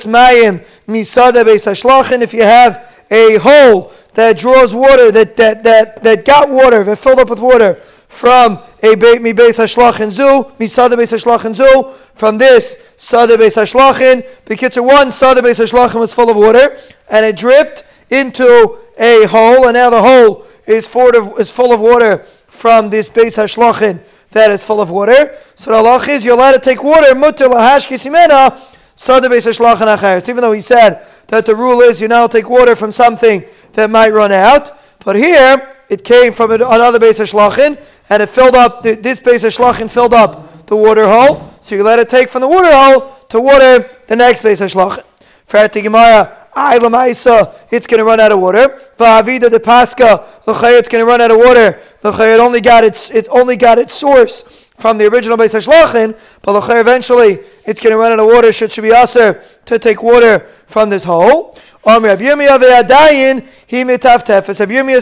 Mayim 0.05 0.65
Misada 0.87 1.43
Beis 1.43 2.21
If 2.21 2.33
you 2.33 2.41
have 2.41 3.05
a 3.11 3.35
hole 3.37 3.91
that 4.15 4.37
draws 4.37 4.73
water, 4.73 5.11
that, 5.11 5.37
that, 5.37 5.63
that, 5.63 6.01
that 6.03 6.25
got 6.25 6.49
water, 6.49 6.83
that 6.83 6.95
filled 6.95 7.19
up 7.19 7.29
with 7.29 7.39
water 7.39 7.75
from 8.07 8.59
a 8.81 8.95
Beit 8.95 9.21
Mi 9.21 9.33
Beis 9.33 9.59
Hashlachin 9.59 10.09
Zu, 10.09 10.51
Mi 10.57 10.65
Sada 10.67 10.95
Beis 10.95 11.11
Hashlachin 11.11 11.53
Zu, 11.53 11.91
from 12.15 12.37
this 12.39 12.77
Sada 12.97 13.35
Beis 13.35 13.55
Hashlachin, 13.55 14.25
because 14.45 14.75
one 14.77 15.11
Sada 15.11 15.41
Beis 15.41 15.59
Hashlachin 15.59 15.99
was 15.99 16.13
full 16.13 16.29
of 16.31 16.37
water, 16.37 16.77
and 17.09 17.25
it 17.25 17.37
dripped 17.37 17.83
into 18.09 18.79
a 18.97 19.25
hole, 19.25 19.65
and 19.65 19.73
now 19.73 19.89
the 19.89 20.01
hole 20.01 20.45
is 20.65 20.87
full 20.87 21.15
of, 21.15 21.39
is 21.39 21.51
full 21.51 21.73
of 21.73 21.81
water 21.81 22.25
from 22.55 22.89
this 22.89 23.09
Beis 23.09 23.37
Hashlachin 23.37 23.99
that 24.31 24.51
is 24.51 24.65
full 24.65 24.81
of 24.81 24.89
water. 24.89 25.35
So 25.55 25.71
the 25.71 25.77
halach 25.77 26.07
is 26.09 26.25
you're 26.25 26.35
allowed 26.35 26.53
to 26.53 26.59
take 26.59 26.83
water, 26.83 27.13
mutter 27.13 27.45
lahashki 27.45 27.97
simena, 27.97 28.57
Sada 28.95 29.27
Beis 29.27 29.45
Hashlachin 29.45 29.95
acharis. 29.95 30.27
Even 30.29 30.41
though 30.41 30.51
he 30.51 30.61
said 30.61 31.05
that 31.27 31.45
the 31.45 31.55
rule 31.55 31.81
is 31.81 32.01
you 32.01 32.07
now 32.07 32.27
take 32.27 32.49
water 32.49 32.75
from 32.75 32.91
something 32.91 33.45
that 33.73 33.89
might 33.89 34.11
run 34.11 34.31
out. 34.31 34.71
But 35.03 35.17
here, 35.17 35.75
it 35.89 36.03
came 36.03 36.33
from 36.33 36.51
another 36.51 36.99
base 36.99 37.19
of 37.19 37.27
shlachin, 37.27 37.79
and 38.09 38.23
it 38.23 38.29
filled 38.29 38.55
up, 38.55 38.81
this 38.83 39.19
base 39.19 39.43
of 39.43 39.53
shlachin 39.53 39.89
filled 39.89 40.13
up 40.13 40.65
the 40.67 40.75
water 40.75 41.07
hole. 41.07 41.53
So 41.61 41.75
you 41.75 41.83
let 41.83 41.99
it 41.99 42.09
take 42.09 42.29
from 42.29 42.41
the 42.41 42.47
water 42.47 42.71
hole 42.71 43.13
to 43.29 43.39
water 43.39 43.89
the 44.07 44.15
next 44.15 44.41
base 44.41 44.61
of 44.61 44.71
shlachin. 44.71 45.03
Frati 45.47 45.83
Gemara, 45.83 46.44
I 46.55 46.79
lamaisa, 46.79 47.53
it's 47.69 47.85
going 47.85 47.97
to 47.97 48.05
run 48.05 48.19
out 48.21 48.31
of 48.31 48.39
water. 48.39 48.79
Va'avida 48.97 49.51
de 49.51 49.59
pascha, 49.59 50.25
it's 50.47 50.87
going 50.87 51.01
to 51.01 51.05
run 51.05 51.19
out 51.19 51.31
of 51.31 51.37
water. 51.37 51.81
It 52.03 52.39
only 52.39 52.61
got 52.61 52.83
its, 52.85 53.09
it 53.09 53.27
only 53.29 53.57
got 53.57 53.77
its 53.77 53.93
source 53.93 54.65
from 54.77 54.97
the 54.97 55.07
original 55.07 55.37
Beis 55.37 55.53
Hashlachin, 55.53 56.17
but 56.41 56.55
eventually 56.77 57.39
it's 57.65 57.79
going 57.79 57.91
to 57.91 57.97
run 57.97 58.13
out 58.13 58.19
of 58.19 58.27
water. 58.27 58.51
Should 58.53 58.75
be 58.81 58.91
aser 58.91 59.43
to 59.65 59.79
take 59.79 60.01
water 60.01 60.47
from 60.65 60.89
this 60.89 61.03
hole. 61.03 61.57
Rabbi 61.85 62.23
Yirmiyah 62.23 63.03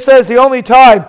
says 0.01 0.27
the 0.27 0.37
only 0.37 0.61
time 0.61 1.05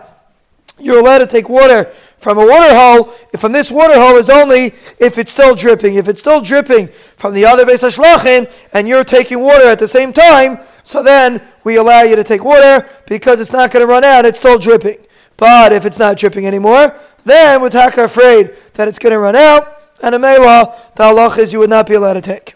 you're 0.78 0.98
allowed 0.98 1.18
to 1.18 1.26
take 1.26 1.48
water 1.48 1.84
from 2.16 2.38
a 2.38 2.46
water 2.46 2.74
hole, 2.74 3.14
if 3.32 3.40
from 3.40 3.52
this 3.52 3.70
water 3.70 3.94
hole 3.94 4.16
is 4.16 4.28
only 4.28 4.74
if 4.98 5.18
it's 5.18 5.30
still 5.30 5.54
dripping. 5.54 5.94
If 5.94 6.08
it's 6.08 6.20
still 6.20 6.40
dripping 6.40 6.88
from 7.16 7.34
the 7.34 7.44
other 7.44 7.64
Beis 7.64 7.82
Hashlachin 7.82 8.50
and 8.72 8.88
you're 8.88 9.04
taking 9.04 9.40
water 9.40 9.66
at 9.66 9.78
the 9.78 9.86
same 9.86 10.12
time, 10.12 10.58
so 10.82 11.02
then 11.02 11.40
we 11.62 11.76
allow 11.76 12.02
you 12.02 12.16
to 12.16 12.24
take 12.24 12.44
water 12.44 12.88
because 13.06 13.40
it's 13.40 13.52
not 13.52 13.70
going 13.70 13.86
to 13.86 13.86
run 13.86 14.04
out, 14.04 14.24
it's 14.24 14.38
still 14.38 14.58
dripping. 14.58 14.98
But 15.36 15.72
if 15.72 15.84
it's 15.84 15.98
not 15.98 16.16
dripping 16.16 16.46
anymore, 16.46 16.96
then 17.24 17.60
we're 17.60 17.68
afraid 17.68 18.54
that 18.74 18.88
it's 18.88 18.98
going 18.98 19.12
to 19.12 19.18
run 19.18 19.36
out, 19.36 19.80
and 20.02 20.14
a 20.14 20.18
mewa, 20.18 20.74
the 20.96 21.04
halach 21.04 21.38
is 21.38 21.52
you 21.52 21.58
would 21.60 21.70
not 21.70 21.86
be 21.86 21.94
allowed 21.94 22.14
to 22.14 22.20
take. 22.20 22.53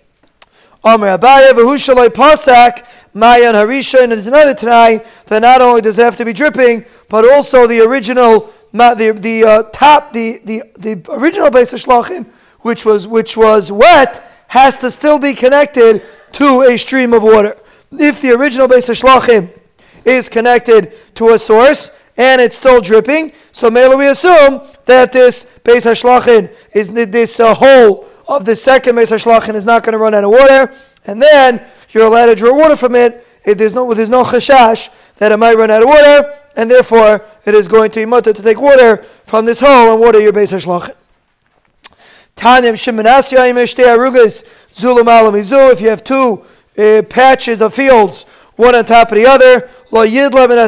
Amr 0.84 1.18
Abaye, 1.18 1.50
v'hu 1.50 2.08
pasak, 2.08 2.86
mayan 3.12 3.54
harisha, 3.54 4.02
and 4.02 4.12
there's 4.12 4.26
another 4.26 4.54
tonight 4.54 5.06
that 5.26 5.40
not 5.40 5.60
only 5.60 5.80
does 5.80 5.98
it 5.98 6.02
have 6.02 6.16
to 6.16 6.24
be 6.24 6.32
dripping, 6.32 6.84
but 7.08 7.28
also 7.28 7.66
the 7.66 7.80
original, 7.80 8.52
the, 8.72 9.16
the 9.20 9.44
uh, 9.44 9.62
top, 9.64 10.12
the, 10.12 10.40
the, 10.44 10.62
the 10.78 11.04
original 11.10 11.50
base 11.50 11.72
of 11.72 11.80
shlachin, 11.80 12.26
which 12.60 12.84
was, 12.84 13.06
which 13.06 13.36
was 13.36 13.72
wet, 13.72 14.22
has 14.48 14.78
to 14.78 14.90
still 14.90 15.18
be 15.18 15.34
connected 15.34 16.02
to 16.32 16.62
a 16.62 16.76
stream 16.76 17.12
of 17.12 17.22
water. 17.22 17.56
If 17.92 18.22
the 18.22 18.32
original 18.32 18.68
base 18.68 18.88
of 18.88 18.96
shlachim 18.96 19.50
is 20.04 20.28
connected 20.28 20.92
to 21.16 21.30
a 21.30 21.38
source, 21.38 21.90
and 22.18 22.40
it's 22.40 22.56
still 22.56 22.80
dripping. 22.80 23.32
So 23.52 23.70
Mela, 23.70 23.96
we 23.96 24.08
assume 24.08 24.62
that 24.86 25.12
this 25.12 25.46
Beis 25.64 25.86
Hashlachin 25.86 26.52
is 26.74 26.90
this 26.90 27.40
uh, 27.40 27.54
hole 27.54 28.08
of 28.28 28.44
the 28.44 28.54
second 28.54 28.94
Beis 28.96 29.10
Hashlachin 29.10 29.54
is 29.54 29.66
not 29.66 29.82
going 29.82 29.94
to 29.94 29.98
run 29.98 30.14
out 30.14 30.22
of 30.22 30.30
water, 30.30 30.72
and 31.06 31.20
then 31.20 31.64
you're 31.90 32.04
allowed 32.04 32.26
to 32.26 32.34
draw 32.34 32.54
water 32.54 32.76
from 32.76 32.94
it. 32.94 33.26
If 33.44 33.56
there's 33.56 33.74
no 33.74 33.92
there's 33.94 34.10
no 34.10 34.22
chashash 34.22 34.90
that 35.16 35.32
it 35.32 35.36
might 35.38 35.56
run 35.56 35.70
out 35.70 35.82
of 35.82 35.88
water, 35.88 36.34
and 36.54 36.70
therefore 36.70 37.24
it 37.46 37.54
is 37.54 37.66
going 37.66 37.90
to 37.92 38.00
be 38.00 38.04
mutter 38.04 38.32
to 38.32 38.42
take 38.42 38.60
water 38.60 38.98
from 39.24 39.46
this 39.46 39.60
hole 39.60 39.92
and 39.92 40.00
water 40.00 40.20
your 40.20 40.32
Beis 40.32 40.52
Hashlachin. 40.52 40.94
Tanim 42.36 42.74
Shemanasya 42.74 43.50
Imeshte 43.50 43.84
Arugas 43.84 44.46
Zulam 44.72 45.06
Alamizu. 45.06 45.72
If 45.72 45.80
you 45.80 45.88
have 45.88 46.04
two 46.04 46.44
uh, 46.76 47.02
patches 47.08 47.62
of 47.62 47.74
fields, 47.74 48.24
one 48.56 48.74
on 48.74 48.84
top 48.84 49.10
of 49.10 49.16
the 49.16 49.26
other, 49.26 49.68
Lo 49.90 50.06
Yidla 50.06 50.48
Min 50.48 50.58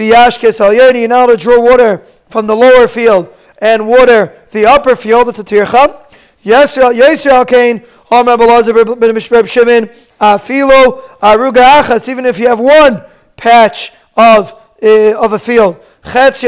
V'yashkes 0.00 0.60
al 0.60 0.72
you're 0.72 0.92
to 0.92 1.36
draw 1.36 1.60
water 1.60 2.02
from 2.28 2.46
the 2.46 2.54
lower 2.54 2.86
field 2.86 3.34
and 3.60 3.88
water 3.88 4.32
the 4.52 4.66
upper 4.66 4.94
field. 4.94 5.28
It's 5.28 5.38
a 5.38 5.44
tircham. 5.44 5.96
Yisrael 6.44 7.46
Kain, 7.46 7.82
Amr 8.10 8.36
Belazar 8.36 8.98
ben 8.98 9.46
Shimon, 9.46 9.90
Afilo, 10.20 11.00
Aruga 11.20 11.82
Achas, 11.82 12.08
even 12.08 12.26
if 12.26 12.38
you 12.38 12.48
have 12.48 12.60
one 12.60 13.02
patch 13.36 13.92
of, 14.16 14.52
uh, 14.82 15.14
of 15.18 15.32
a 15.32 15.38
field. 15.38 15.76
Chetz 16.02 16.42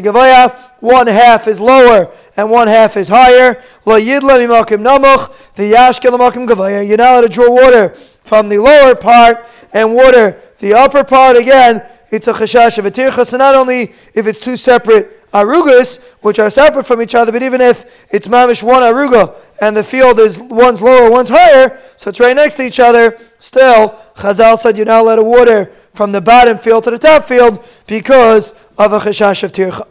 Gavaya, 0.00 0.56
one 0.80 1.06
half 1.06 1.46
is 1.46 1.60
lower 1.60 2.10
and 2.36 2.50
one 2.50 2.68
half 2.68 2.96
is 2.96 3.08
higher. 3.08 3.62
Lo 3.86 3.98
Yidla 3.98 4.46
Mimakim 4.46 4.82
Namach, 4.82 5.32
V'yashke 5.56 6.10
Lamakim 6.10 6.48
Gavaya. 6.48 6.86
You're 6.86 6.98
now 6.98 7.20
to 7.20 7.28
draw 7.28 7.50
water 7.50 7.90
from 8.22 8.48
the 8.48 8.58
lower 8.58 8.94
part 8.94 9.46
and 9.72 9.94
water 9.94 10.40
the 10.58 10.72
upper 10.72 11.04
part 11.04 11.36
again, 11.36 11.84
it's 12.10 12.28
a 12.28 12.32
chashash 12.32 12.78
of 12.78 12.86
a 12.86 12.90
tircha. 12.90 13.26
So 13.26 13.36
not 13.36 13.54
only 13.54 13.92
if 14.14 14.26
it's 14.26 14.38
two 14.38 14.56
separate 14.56 15.23
arugas, 15.34 16.00
which 16.22 16.38
are 16.38 16.48
separate 16.48 16.86
from 16.86 17.02
each 17.02 17.14
other, 17.14 17.32
but 17.32 17.42
even 17.42 17.60
if 17.60 18.06
it's 18.10 18.28
mamish 18.28 18.62
one 18.62 18.82
aruga 18.82 19.34
and 19.60 19.76
the 19.76 19.82
field 19.82 20.18
is 20.20 20.40
one's 20.40 20.80
lower, 20.80 21.10
one's 21.10 21.28
higher, 21.28 21.78
so 21.96 22.08
it's 22.08 22.20
right 22.20 22.36
next 22.36 22.54
to 22.54 22.62
each 22.62 22.78
other, 22.78 23.18
still, 23.38 23.98
Chazal 24.14 24.56
said 24.56 24.76
you're 24.76 24.86
not 24.86 25.00
allowed 25.00 25.16
to 25.16 25.24
water 25.24 25.72
from 25.92 26.12
the 26.12 26.20
bottom 26.20 26.56
field 26.56 26.84
to 26.84 26.90
the 26.92 26.98
top 26.98 27.24
field 27.24 27.66
because 27.86 28.54
of 28.78 28.92
a 28.92 29.00
chashash 29.00 29.42
of 29.42 29.52
tircha. 29.52 29.86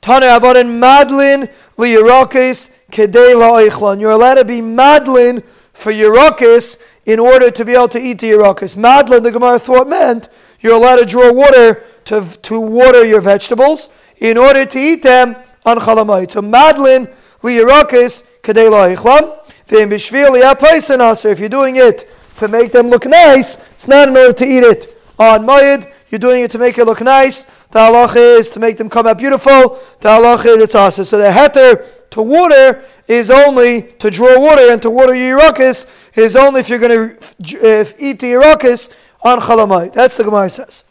Tana 0.00 0.26
Abadan 0.26 0.80
Madlin 0.80 1.52
liyirakis 1.76 2.70
kedei 2.90 3.34
la'ichlon. 3.34 4.00
You're 4.00 4.12
allowed 4.12 4.34
to 4.34 4.46
be 4.46 4.62
madlin 4.62 5.44
for 5.80 5.92
Yerakis 5.92 6.78
in 7.06 7.18
order 7.18 7.50
to 7.50 7.64
be 7.64 7.74
able 7.74 7.88
to 7.88 8.00
eat 8.00 8.20
the 8.20 8.30
Yerakis. 8.30 8.76
Madlin, 8.76 9.22
the 9.22 9.32
Gemara 9.32 9.58
thought 9.58 9.88
meant 9.88 10.28
you're 10.60 10.74
allowed 10.74 10.96
to 10.96 11.06
draw 11.06 11.32
water 11.32 11.82
to, 12.04 12.24
to 12.42 12.60
water 12.60 13.04
your 13.04 13.20
vegetables 13.20 13.88
in 14.18 14.36
order 14.36 14.64
to 14.66 14.78
eat 14.78 15.02
them 15.02 15.36
on 15.64 15.78
Chalamite. 15.78 16.30
So 16.30 16.42
Madlin 16.42 17.12
liyirakis 17.42 18.24
kadei 18.42 18.70
la'ichlam. 18.70 19.38
If 19.72 21.40
you're 21.40 21.48
doing 21.48 21.76
it 21.76 22.10
to 22.38 22.48
make 22.48 22.72
them 22.72 22.88
look 22.88 23.06
nice, 23.06 23.56
it's 23.72 23.86
not 23.86 24.08
in 24.08 24.16
order 24.16 24.32
to 24.32 24.44
eat 24.44 24.64
it 24.64 25.00
on 25.16 25.46
Mayid. 25.46 25.90
You're 26.08 26.18
doing 26.18 26.42
it 26.42 26.50
to 26.50 26.58
make 26.58 26.76
it 26.76 26.86
look 26.86 27.00
nice. 27.02 27.44
The 27.70 27.78
halach 27.78 28.16
is 28.16 28.48
to 28.50 28.58
make 28.58 28.78
them 28.78 28.90
come 28.90 29.06
out 29.06 29.18
beautiful. 29.18 29.78
The 30.00 30.08
halach 30.08 30.44
is 30.44 30.60
it's 30.60 30.74
asa. 30.74 31.04
So 31.04 31.18
the 31.18 31.28
heter 31.28 31.86
to 32.10 32.22
water 32.22 32.84
is 33.06 33.30
only 33.30 33.82
to 33.82 34.10
draw 34.10 34.38
water 34.38 34.72
and 34.72 34.82
to 34.82 34.90
water 34.90 35.14
your 35.14 35.38
Yerakis 35.38 35.86
is 36.16 36.36
only 36.36 36.60
if 36.60 36.68
you're 36.68 36.78
going 36.78 37.16
to 37.16 37.94
eat 37.98 38.18
the 38.18 38.32
Yerakis 38.32 38.90
on 39.22 39.40
Chalamite. 39.40 39.92
That's 39.92 40.16
the 40.16 40.24
Gemara 40.24 40.50
says. 40.50 40.84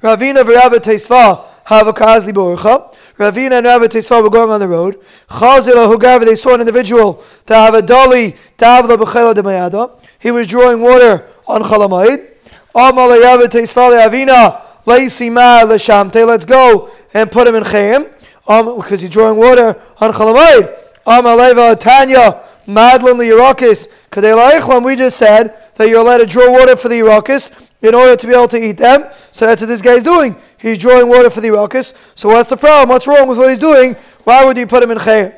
Ravina 0.00 0.44
v'Rabbi 0.44 0.78
Teisva 0.78 1.44
have 1.64 1.88
a 1.88 1.92
kazli 1.92 2.32
borcha. 2.32 2.94
Ravina 3.16 3.58
and 3.58 3.66
Rabbi 3.66 3.86
Teisva 3.86 4.22
were 4.22 4.30
going 4.30 4.50
on 4.50 4.60
the 4.60 4.68
road. 4.68 5.00
Chazila 5.28 5.92
Hugav, 5.92 6.24
they 6.24 6.36
saw 6.36 6.54
an 6.54 6.60
individual 6.60 7.22
to 7.46 7.54
have 7.54 7.74
a 7.74 7.82
dolly, 7.82 8.36
Tavla 8.56 8.96
b'chela 8.96 9.34
de 9.34 9.42
mayada. 9.42 10.00
He 10.20 10.30
was 10.30 10.46
drawing 10.46 10.80
water 10.80 11.26
on 11.48 11.62
Chalamite. 11.62 12.34
Amal 12.74 13.08
Rabbi 13.08 13.44
Teisva 13.44 13.90
Ravina, 13.90 14.62
Leisi 14.84 15.32
ma 15.32 15.62
l'shamte. 15.62 16.24
Let's 16.26 16.44
go 16.44 16.90
and 17.12 17.30
put 17.30 17.48
him 17.48 17.56
in 17.56 17.64
chayim. 17.64 18.12
Um, 18.48 18.76
because 18.76 19.02
he's 19.02 19.10
drawing 19.10 19.36
water 19.36 19.80
on 19.98 20.12
Chalamite. 20.12 20.74
Amal 21.06 21.36
Leva 21.36 21.74
Tanya, 21.76 22.42
Madlin 22.66 23.16
Lirakis. 23.16 23.88
Kadei 24.10 24.84
we 24.84 24.96
just 24.96 25.16
said 25.16 25.54
that 25.76 25.88
you're 25.88 26.00
allowed 26.00 26.18
to 26.18 26.26
draw 26.26 26.50
water 26.50 26.76
for 26.76 26.88
the 26.88 26.98
Irakis 27.00 27.50
in 27.80 27.94
order 27.94 28.16
to 28.16 28.26
be 28.26 28.34
able 28.34 28.48
to 28.48 28.58
eat 28.58 28.76
them. 28.76 29.06
So 29.30 29.46
that's 29.46 29.62
what 29.62 29.68
this 29.68 29.80
guy's 29.80 30.02
doing. 30.02 30.36
He's 30.58 30.76
drawing 30.76 31.08
water 31.08 31.30
for 31.30 31.40
the 31.40 31.50
ruckus. 31.50 31.94
So 32.14 32.28
what's 32.28 32.48
the 32.48 32.56
problem? 32.56 32.90
What's 32.90 33.06
wrong 33.06 33.26
with 33.28 33.38
what 33.38 33.48
he's 33.48 33.58
doing? 33.58 33.96
Why 34.24 34.44
would 34.44 34.58
you 34.58 34.66
put 34.66 34.82
him 34.82 34.90
in 34.90 34.98
chayim? 34.98 35.34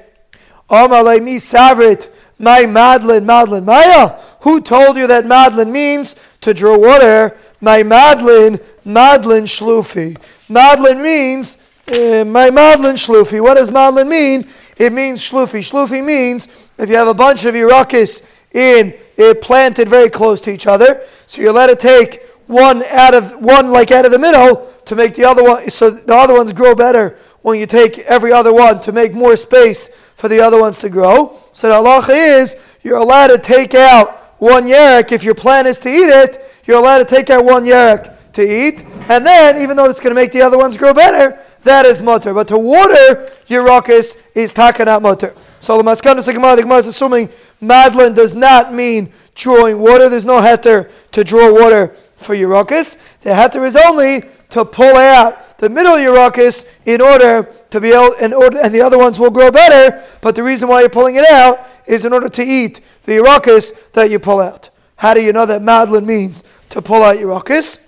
Amalei 0.69 1.23
mi 1.23 1.35
savrit, 1.35 2.09
my 2.38 2.62
madlin, 2.62 3.25
madlin 3.25 3.64
maya. 3.64 4.21
Who 4.40 4.61
told 4.61 4.97
you 4.97 5.07
that 5.07 5.25
madlin 5.25 5.71
means 5.71 6.17
to 6.40 6.55
draw 6.55 6.79
water? 6.79 7.37
My 7.61 7.83
madlin, 7.83 8.61
madlin 8.85 9.45
shlufi. 9.45 10.17
Madlin 10.49 11.02
means 11.02 11.59
Eh, 11.90 12.23
my 12.23 12.50
madlin 12.50 12.94
shlufi. 12.94 13.42
What 13.42 13.54
does 13.54 13.68
madlin 13.68 14.06
mean? 14.06 14.49
It 14.76 14.92
means 14.92 15.20
shlufi. 15.20 15.59
Shlufi 15.59 16.04
means 16.04 16.47
if 16.78 16.88
you 16.88 16.94
have 16.94 17.09
a 17.09 17.14
bunch 17.14 17.44
of 17.44 17.54
irakis 17.54 18.23
in 18.52 18.94
it 19.16 19.42
planted 19.42 19.88
very 19.88 20.09
close 20.09 20.40
to 20.42 20.52
each 20.52 20.68
other, 20.68 21.02
so 21.26 21.42
you 21.42 21.50
let 21.50 21.68
it 21.68 21.80
take 21.80 22.23
one 22.47 22.85
out 22.85 23.14
of 23.14 23.32
one 23.40 23.73
like 23.73 23.90
out 23.90 24.04
of 24.04 24.12
the 24.12 24.18
middle 24.18 24.73
to 24.85 24.94
make 24.94 25.14
the 25.14 25.25
other 25.25 25.42
one 25.42 25.68
so 25.68 25.90
the 25.90 26.14
other 26.14 26.35
ones 26.35 26.52
grow 26.52 26.75
better 26.76 27.16
when 27.42 27.59
you 27.59 27.66
take 27.66 27.99
every 28.00 28.32
other 28.32 28.52
one 28.52 28.80
to 28.80 28.92
make 28.92 29.12
more 29.12 29.37
space 29.37 29.88
for 30.14 30.28
the 30.28 30.40
other 30.40 30.61
ones 30.61 30.78
to 30.78 30.88
grow. 30.88 31.37
So 31.52 31.68
the 31.68 31.75
halacha 31.75 32.40
is 32.40 32.56
you're 32.82 32.99
allowed 32.99 33.28
to 33.28 33.38
take 33.38 33.75
out 33.75 34.37
one 34.38 34.66
yerek 34.68 35.11
if 35.11 35.25
your 35.25 35.35
plan 35.35 35.66
is 35.66 35.80
to 35.80 35.88
eat 35.88 36.09
it. 36.09 36.38
You're 36.66 36.78
allowed 36.78 36.99
to 36.99 37.04
take 37.04 37.30
out 37.30 37.44
one 37.44 37.64
yerek 37.64 38.16
to 38.33 38.43
eat, 38.43 38.85
and 39.09 39.27
then 39.27 39.61
even 39.61 39.77
though 39.77 39.87
it's 39.87 40.01
going 40.01 40.15
to 40.15 40.21
make 40.21 40.33
the 40.33 40.43
other 40.43 40.59
ones 40.59 40.77
grow 40.77 40.95
better, 40.95 41.39
that 41.63 41.85
is 41.85 42.01
mutter. 42.01 42.33
But 42.33 42.49
to 42.49 42.59
water 42.59 43.31
your 43.47 43.65
ruckus 43.65 44.17
is 44.35 44.53
takanat 44.53 45.03
mutter. 45.03 45.35
So 45.61 45.77
the 45.77 45.83
maskana 45.83 46.27
Gemara, 46.33 46.57
the 46.57 46.63
Gemara 46.63 46.79
is 46.79 46.87
assuming 46.87 47.29
madlin 47.61 48.15
does 48.15 48.35
not 48.35 48.73
mean 48.73 49.13
drawing 49.35 49.79
water. 49.79 50.09
There's 50.09 50.25
no 50.25 50.41
heter 50.41 50.91
to 51.13 51.25
draw 51.25 51.53
water 51.53 51.95
for 52.17 52.35
Yerakis. 52.35 52.99
The 53.21 53.31
heter 53.31 53.67
is 53.67 53.77
only 53.77 54.25
to 54.51 54.65
pull 54.65 54.97
out 54.97 55.59
the 55.59 55.69
middle 55.69 55.97
Yerakis 55.97 56.67
in 56.87 57.01
order 57.01 57.53
to 57.71 57.81
be 57.81 57.91
able, 57.91 58.13
in 58.15 58.33
order, 58.33 58.59
and 58.59 58.75
the 58.75 58.81
other 58.81 58.99
ones 58.99 59.19
will 59.19 59.31
grow 59.31 59.51
better. 59.51 60.03
But 60.21 60.35
the 60.35 60.43
reason 60.43 60.69
why 60.69 60.81
you're 60.81 60.91
pulling 60.91 61.17
it 61.17 61.31
out 61.31 61.67
is 61.87 62.05
in 62.05 62.13
order 62.13 62.29
to 62.29 62.43
eat 62.43 62.81
the 63.05 63.13
Yerakis 63.13 63.93
that 63.93 64.11
you 64.11 64.19
pull 64.19 64.41
out. 64.41 64.71
How 64.97 65.15
do 65.15 65.23
you 65.23 65.33
know 65.33 65.47
that 65.47 65.63
madlin 65.63 66.05
means 66.05 66.43
to 66.71 66.81
pull 66.83 67.03
out 67.03 67.17
Yerakis? 67.17 67.79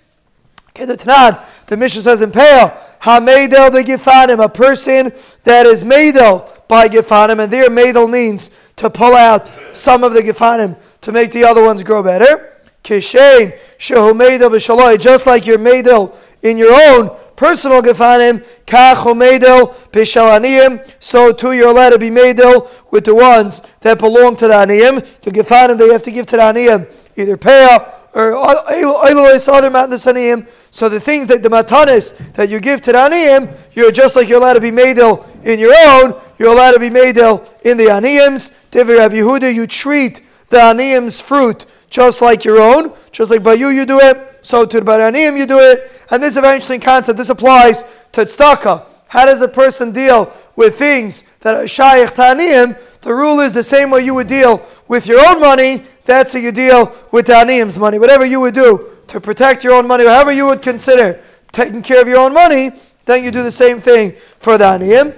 The 0.75 1.77
Mishnah 1.77 2.03
says 2.03 2.23
in 2.23 2.31
Peah, 2.31 2.77
Hamedel 3.03 3.73
the 3.73 3.83
Gifanim, 3.85 4.43
a 4.43 4.49
person 4.49 5.13
that 5.45 5.67
is 5.67 5.83
Medel 5.83 6.49
by 6.67 6.89
Gifanim, 6.89 7.43
and 7.43 7.53
there 7.53 7.69
Medel 7.69 8.11
means 8.11 8.51
to 8.77 8.89
pull 8.89 9.15
out 9.15 9.51
some 9.77 10.03
of 10.03 10.15
the 10.15 10.21
Gifanim 10.21 10.79
to 11.03 11.13
make 11.13 11.33
the 11.33 11.45
other 11.45 11.63
ones 11.63 11.83
grow 11.83 12.03
better. 12.03 12.49
Kishain, 12.83 13.59
Shehomedel 13.79 14.51
b'shaloi, 14.51 14.99
just 14.99 15.27
like 15.27 15.47
you're 15.47 15.59
Medel 15.59 16.17
in 16.43 16.57
your 16.57 16.73
own 16.73 17.17
personal 17.37 17.83
Gifanim, 17.83 18.45
Kachomedel 18.67 19.75
b'shalaniyim, 19.91 20.91
so 20.99 21.33
too 21.33 21.53
you're 21.53 21.69
allowed 21.69 21.91
to 21.91 21.99
be 21.99 22.09
Medel 22.09 22.69
with 22.91 23.05
the 23.05 23.15
ones 23.15 23.63
that 23.81 23.99
belong 23.99 24.37
to 24.37 24.49
the 24.49 24.55
Aniyim. 24.55 25.07
The 25.21 25.31
Gifanim 25.31 25.77
they 25.77 25.93
have 25.93 26.03
to 26.05 26.11
give 26.11 26.27
to 26.27 26.37
the 26.37 26.43
Aniyim, 26.43 26.91
either 27.17 27.37
Peah 27.37 27.93
or 28.15 28.35
other 28.35 29.71
Matnasaniyim. 29.71 30.49
So 30.71 30.89
the 30.89 31.01
things 31.01 31.27
that 31.29 31.43
the 31.43 31.49
matanis 31.49 32.17
that 32.35 32.49
you 32.49 32.61
give 32.61 32.81
to 32.83 32.93
the 32.93 32.99
Aniyim, 32.99 33.57
you're 33.73 33.91
just 33.91 34.17
like 34.17 34.29
you're 34.29 34.39
allowed 34.39 34.55
to 34.55 34.61
be 34.61 34.71
Medel 34.71 35.27
in 35.45 35.59
your 35.59 35.75
own, 35.87 36.21
you're 36.39 36.53
allowed 36.53 36.73
to 36.73 36.79
be 36.81 36.91
Medel 36.91 37.47
in 37.63 37.77
the 37.77 37.85
Aniyim's. 37.85 38.51
Divi 38.71 38.95
Rabbi 38.95 39.17
Yehuda, 39.17 39.55
you 39.55 39.67
treat 39.67 40.23
the 40.51 40.59
Aniyim's 40.59 41.21
fruit 41.21 41.67
just 41.89 42.23
like 42.23 42.45
your 42.45 42.61
own, 42.61 42.93
just 43.13 43.31
like 43.31 43.43
by 43.43 43.55
you 43.55 43.69
you 43.69 43.85
do 43.85 44.01
it, 44.01 44.41
so 44.43 44.65
to 44.65 44.81
the 44.81 44.85
Aniyim 44.85 45.39
you 45.39 45.47
do 45.47 45.59
it. 45.59 45.91
And 46.11 46.23
this 46.23 46.33
is 46.33 46.37
a 46.37 46.41
very 46.43 46.57
interesting 46.57 46.81
concept. 46.81 47.17
This 47.17 47.31
applies 47.31 47.85
to 48.13 48.23
tzedakah. 48.23 48.87
How 49.09 49.27
does 49.27 49.43
a 49.43 49.49
person 49.49 49.93
deal 49.93 50.33
with 50.57 50.79
things 50.79 51.25
that 51.41 51.55
are 51.55 51.67
shaykh 51.67 52.15
taniyim? 52.15 52.79
The 53.03 53.15
rule 53.15 53.41
is 53.41 53.53
the 53.53 53.63
same 53.63 53.91
way 53.91 54.05
you 54.05 54.15
would 54.15 54.29
deal 54.29 54.65
with 54.89 55.07
your 55.07 55.25
own 55.29 55.41
money. 55.41 55.85
That's 56.05 56.33
how 56.33 56.39
you 56.39 56.53
deal 56.53 56.97
with 57.11 57.27
taniyim's 57.27 57.77
money. 57.77 57.99
Whatever 57.99 58.25
you 58.25 58.41
would 58.41 58.55
do 58.55 58.89
to 59.09 59.21
protect 59.21 59.65
your 59.65 59.75
own 59.75 59.87
money, 59.87 60.05
however 60.05 60.33
you 60.33 60.47
would 60.47 60.63
consider 60.63 61.21
taking 61.51 61.83
care 61.83 62.01
of 62.01 62.09
your 62.09 62.19
own 62.19 62.33
money, 62.33 62.73
then 63.05 63.25
you 63.25 63.31
do 63.31 63.43
the 63.43 63.51
same 63.51 63.81
thing 63.81 64.15
for 64.39 64.57
the 64.57 64.65
aniyim. 64.65 65.15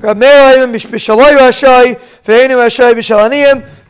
Rabbi. 0.00 0.26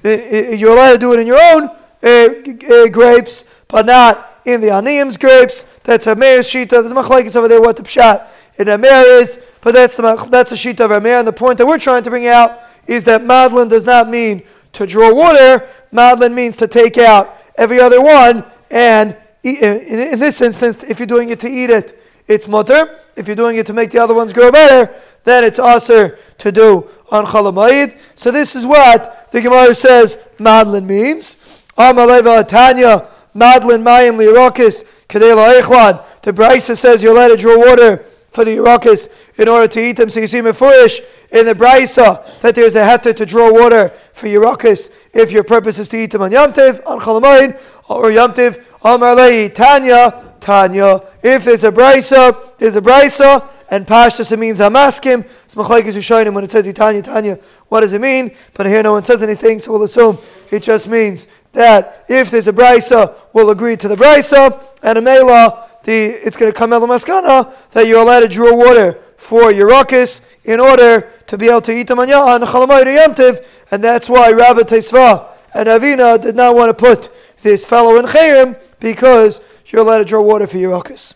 You're 0.03 0.73
allowed 0.73 0.93
to 0.93 0.99
do 0.99 1.13
it 1.13 1.21
in 1.21 1.27
your 1.27 1.41
own 1.41 1.71
uh, 2.03 2.07
uh, 2.07 2.89
grapes, 2.89 3.45
but 3.67 3.87
not 3.87 4.41
in 4.45 4.61
the 4.61 4.69
Aniyim's 4.69 5.17
grapes. 5.17 5.65
That's 5.85 6.07
a 6.07 6.15
Meir's 6.15 6.49
Shita. 6.49 6.71
There's 6.71 6.93
a 6.93 6.95
machlekes 6.95 7.37
over 7.37 7.49
there 7.49 7.61
what 7.61 7.77
the 7.77 7.83
pshat 7.83 8.29
in 8.59 8.69
a 8.69 8.79
Meir 8.79 9.21
is, 9.21 9.39
but 9.69 9.75
that's 9.75 9.99
the 9.99 10.29
that's 10.31 10.49
the 10.49 10.57
Shita 10.57 10.91
of 10.91 11.03
Meir. 11.03 11.19
And 11.19 11.29
the 11.29 11.33
point 11.35 11.59
that 11.59 11.67
we're 11.67 11.77
trying 11.77 12.03
to 12.03 12.09
bring 12.09 12.27
out 12.27 12.61
is 12.87 13.05
that 13.05 13.21
Madlin 13.21 13.69
does 13.69 13.85
not 13.85 14.09
mean 14.09 14.43
to 14.73 14.87
draw 14.87 15.13
water. 15.13 15.69
Madlin 15.93 16.33
means 16.33 16.57
to 16.57 16.67
take 16.67 16.97
out 16.97 17.37
every 17.59 17.79
other 17.79 18.01
one, 18.01 18.47
and 18.71 19.15
in 19.43 20.19
this 20.19 20.41
instance, 20.41 20.85
if 20.85 20.99
you're 20.99 21.07
doing 21.07 21.29
it 21.29 21.39
to 21.41 21.51
eat 21.51 21.69
it, 21.69 22.01
it's 22.27 22.49
mutter. 22.49 22.99
If 23.15 23.27
you're 23.27 23.37
doing 23.37 23.59
it 23.59 23.67
to 23.67 23.75
make 23.75 23.91
the 23.91 23.99
other 23.99 24.15
ones 24.15 24.33
grow 24.33 24.51
better, 24.51 24.91
then 25.25 25.45
it's 25.45 25.59
aser 25.59 26.19
to 26.39 26.51
do 26.51 26.89
on 27.11 27.27
Chalamayid. 27.27 27.99
So 28.15 28.31
this 28.31 28.57
is 28.57 28.65
what 28.65 29.31
the 29.33 29.43
Gemara 29.43 29.75
says 29.75 30.17
Madlin 30.39 30.87
means. 30.87 31.37
Amaleva 31.77 32.49
Tanya 32.49 33.07
Madlin 33.35 33.83
Mayim 33.83 34.17
Lirakis 34.17 34.85
Kadela 35.11 35.61
Echlad. 35.61 36.07
The 36.23 36.33
Brisa 36.33 36.75
says 36.75 37.03
you're 37.03 37.13
allowed 37.13 37.29
to 37.29 37.37
draw 37.37 37.59
water 37.59 38.07
for 38.39 38.45
the 38.45 38.57
Irakis 38.57 39.09
in 39.37 39.49
order 39.49 39.67
to 39.67 39.81
eat 39.85 39.97
them. 39.97 40.09
So 40.09 40.21
you 40.21 40.29
see 40.29 40.39
Mefurish 40.39 41.01
in 41.33 41.45
the 41.45 41.57
Brisa 41.57 42.41
that 42.41 42.55
there's 42.55 42.77
a 42.77 42.83
heter 42.83 43.15
to 43.17 43.27
draw 43.27 43.53
water 43.53 43.89
for 44.13 44.29
Irakis 44.29 44.93
if 45.13 45.33
your 45.33 45.43
purpose 45.43 45.81
is 45.81 45.89
to 45.89 45.99
eat 45.99 46.13
them 46.13 46.23
on 46.23 46.31
Yamtiv, 46.31 46.81
on 46.87 47.01
Chalamain, 47.01 47.61
or 47.89 48.05
Yamtiv, 48.05 48.65
Amar 48.85 49.17
Tanya, 49.49 50.37
Tanya. 50.41 51.03
If 51.21 51.47
there's 51.47 51.65
a 51.65 51.73
Brisa, 51.73 52.57
there's 52.59 52.77
a 52.77 52.81
Brisa, 52.81 53.49
and 53.73 53.85
Pashtus 53.85 54.31
it 54.31 54.39
means 54.39 54.61
Hamaskim. 54.61 55.25
It's 55.45 55.57
Machlaikis 55.57 55.97
Yishayim 55.97 56.33
when 56.33 56.45
it 56.45 56.53
says 56.53 56.69
Itanya, 56.69 57.03
Tanya, 57.03 57.41
what 57.71 57.81
does 57.81 57.93
it 57.93 58.01
mean? 58.01 58.37
But 58.55 58.67
here 58.67 58.85
no 58.85 58.93
one 58.93 59.03
says 59.03 59.25
anything, 59.25 59.59
so 59.59 59.73
we'll 59.73 59.83
assume 59.83 60.17
it 60.53 60.63
just 60.63 60.87
means 60.87 61.27
that 61.55 62.05
if 62.09 62.31
there's 62.31 62.47
a 62.47 62.53
Brisa, 62.53 63.17
we'll 63.33 63.51
agree 63.51 63.77
to 63.77 63.89
the 63.89 63.97
Brisa, 63.97 64.63
and 64.85 64.97
a 64.97 65.01
Mela, 65.01 65.68
the, 65.89 66.09
it's 66.27 66.37
going 66.37 66.53
to 66.53 66.57
come 66.57 66.75
El 66.75 66.87
Maskana 66.87 67.51
that 67.71 67.87
you're 67.87 68.01
allowed 68.01 68.21
to 68.21 68.29
draw 68.29 68.55
water 68.55 68.99
for 69.17 69.51
your 69.51 69.69
ruckus 69.69 70.21
in 70.45 70.61
order 70.61 71.11
to 71.27 71.39
be 71.39 71.49
able 71.49 71.63
to 71.63 71.73
eat 71.73 71.87
the 71.87 71.97
manya 71.97 72.17
Chalamayit 72.17 72.85
Yamtiv, 72.85 73.43
and 73.71 73.83
that's 73.83 74.07
why 74.11 74.31
Rabbi 74.31 74.61
Tesva 74.61 75.27
and 75.55 75.67
Avina 75.67 76.21
did 76.21 76.37
not 76.37 76.55
want 76.55 76.69
to 76.69 76.75
put 76.75 77.09
this 77.41 77.65
fellow 77.65 77.97
in 77.97 78.05
Chayim 78.05 78.61
because 78.81 79.41
you're 79.69 79.81
allowed 79.81 79.99
to 79.99 80.05
draw 80.05 80.21
water 80.21 80.47
for 80.47 80.59
your 80.59 80.73
ruckus. 80.73 81.15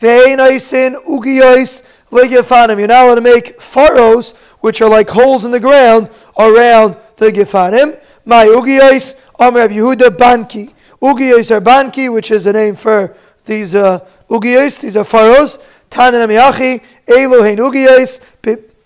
You're 0.00 0.36
now 0.36 0.46
allowed 3.06 3.14
to 3.16 3.20
make 3.20 3.60
furrows, 3.60 4.34
which 4.60 4.80
are 4.80 4.88
like 4.88 5.10
holes 5.10 5.44
in 5.44 5.50
the 5.50 5.58
ground 5.58 6.10
around 6.38 6.96
the 7.16 7.32
gefanim. 7.32 8.00
My 8.24 8.44
ugiyos, 8.44 9.16
Amr 9.40 9.66
Yehuda 9.68 10.16
Banki. 10.16 10.75
Ugiyos 11.06 11.52
are 11.52 11.60
Banki, 11.60 12.12
which 12.12 12.32
is 12.32 12.46
a 12.46 12.52
name 12.52 12.74
for 12.74 13.16
these 13.44 13.76
uh, 13.76 14.04
ugiyos, 14.28 14.80
these 14.80 14.96
are 14.96 15.04
furrows. 15.04 15.58
Tanan 15.88 16.26
Amiachi, 16.26 16.82
Elohein 17.06 17.58
ugiyos, 17.58 18.20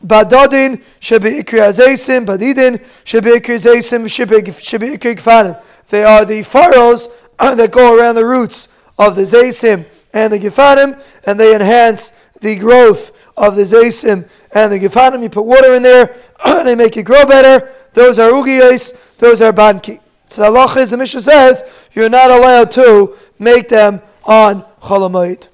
Badodin, 0.04 0.82
Shebeikri 1.00 1.60
Azesim, 1.60 2.26
Badidin, 2.26 2.78
Shebeikri 3.04 3.56
Azesim, 3.56 4.04
Shebeikri 4.04 5.16
Gfanim. 5.16 5.62
They 5.88 6.04
are 6.04 6.26
the 6.26 6.42
furrows 6.42 7.08
that 7.38 7.72
go 7.72 7.98
around 7.98 8.16
the 8.16 8.26
roots 8.26 8.68
of 8.98 9.16
the 9.16 9.22
Zaysim 9.22 9.86
and 10.12 10.30
the 10.30 10.38
Gifanim, 10.38 11.02
and 11.24 11.40
they 11.40 11.54
enhance 11.54 12.12
the 12.42 12.56
growth 12.56 13.12
of 13.36 13.56
the 13.56 13.62
Zaysim 13.62 14.28
and 14.52 14.70
the 14.70 14.78
Gifanim. 14.78 15.22
You 15.22 15.30
put 15.30 15.46
water 15.46 15.74
in 15.74 15.82
there, 15.82 16.14
they 16.64 16.74
make 16.74 16.98
it 16.98 17.04
grow 17.04 17.24
better. 17.24 17.72
Those 17.94 18.18
are 18.18 18.30
Ugiyos, 18.30 18.94
those 19.16 19.40
are 19.40 19.54
Banki. 19.54 20.00
So 20.30 20.42
the 20.42 20.46
Allah 20.48 20.80
is, 20.80 20.90
the 20.90 20.96
Mishnah 20.96 21.22
says, 21.22 21.64
you're 21.92 22.08
not 22.08 22.30
allowed 22.30 22.70
to 22.72 23.16
make 23.40 23.68
them 23.68 24.00
on 24.24 24.62
Cholamayit. 24.80 25.48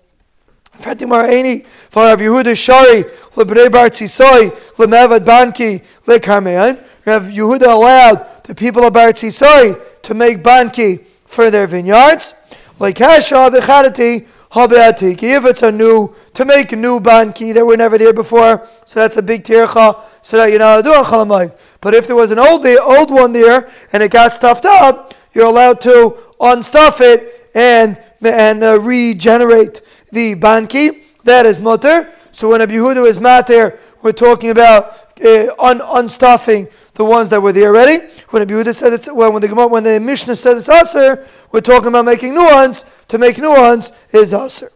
Fatimar 0.79 1.31
Aini, 1.31 1.65
for 1.89 2.05
Rabbi 2.05 2.25
Yehuda 2.25 2.55
Shari, 2.55 3.05
Lebrei 3.35 3.73
Bar 3.73 3.89
Tzisoy, 3.89 4.51
Lemevad 4.77 5.25
Banki, 5.25 5.83
Lekarmeyan. 6.05 6.85
Rabbi 7.07 7.31
Yehuda 7.31 7.73
allowed 7.73 8.45
the 8.45 8.55
people 8.55 8.85
of 8.85 8.93
Bar 8.93 9.13
to 9.13 10.15
make 10.15 10.43
Banki 10.43 11.07
for 11.25 11.51
their 11.51 11.67
vineyards. 11.67 12.35
Like 12.79 12.99
Hasha 12.99 13.35
Bechadati, 13.51 14.27
Habeatiki. 14.57 15.37
If 15.37 15.45
it's 15.45 15.63
a 15.63 15.71
new, 15.71 16.15
to 16.33 16.47
make 16.47 16.73
a 16.73 16.77
new 16.77 16.99
Banki 16.99 17.53
that 17.53 17.65
were 17.65 17.77
never 17.77 17.99
there 17.99 18.15
before, 18.15 18.67
so 18.87 19.01
that's 19.01 19.19
a 19.19 19.23
big 19.23 19.45
tircha, 19.45 20.01
so 20.23 20.39
that 20.39 20.49
you're 20.49 20.59
not 20.59 20.83
do 20.83 20.95
on 20.95 21.53
But 21.83 21.95
if 21.95 22.07
there 22.07 22.17
was 22.17 22.31
an 22.31 22.39
old, 22.39 22.63
the 22.63 22.83
old 22.83 23.11
one 23.11 23.33
there 23.35 23.71
and 23.93 24.03
it 24.03 24.11
got 24.11 24.33
stuffed 24.33 24.65
up, 24.65 25.13
you're 25.35 25.45
allowed 25.45 25.83
to 25.83 26.17
unstuff 26.41 27.03
it 27.03 27.51
and, 27.55 28.01
and 28.23 28.65
uh, 28.65 28.81
regenerate 28.81 29.83
the 30.11 30.35
banki, 30.35 31.03
that 31.25 31.45
is 31.45 31.61
mutter. 31.61 32.11
So 32.33 32.49
when 32.49 32.63
Abu 32.63 32.83
Yehuda 32.83 33.07
is 33.07 33.21
mater, 33.21 33.79
we're 34.01 34.13
talking 34.13 34.49
about 34.49 35.21
uh, 35.23 35.55
un- 35.59 35.81
unstuffing 35.81 36.73
the 36.97 37.05
ones 37.05 37.31
that 37.31 37.41
were 37.41 37.53
there 37.53 37.69
already. 37.69 38.05
When 38.31 38.49
said 38.73 38.93
it's 38.93 39.09
well, 39.11 39.31
when 39.31 39.43
the 39.43 39.69
when 39.69 39.85
the 39.85 40.01
Mishnah 40.01 40.35
says 40.35 40.69
it's 40.69 40.69
aser, 40.69 41.25
we're 41.53 41.61
talking 41.61 41.87
about 41.89 42.05
making 42.05 42.35
new 42.35 42.45
ones. 42.45 42.85
To 43.09 43.19
make 43.19 43.39
new 43.39 43.53
ones 43.53 43.93
is 44.13 44.35
aser. 44.35 44.73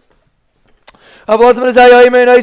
Rabbi 1.26 1.44
Azariah 1.44 2.42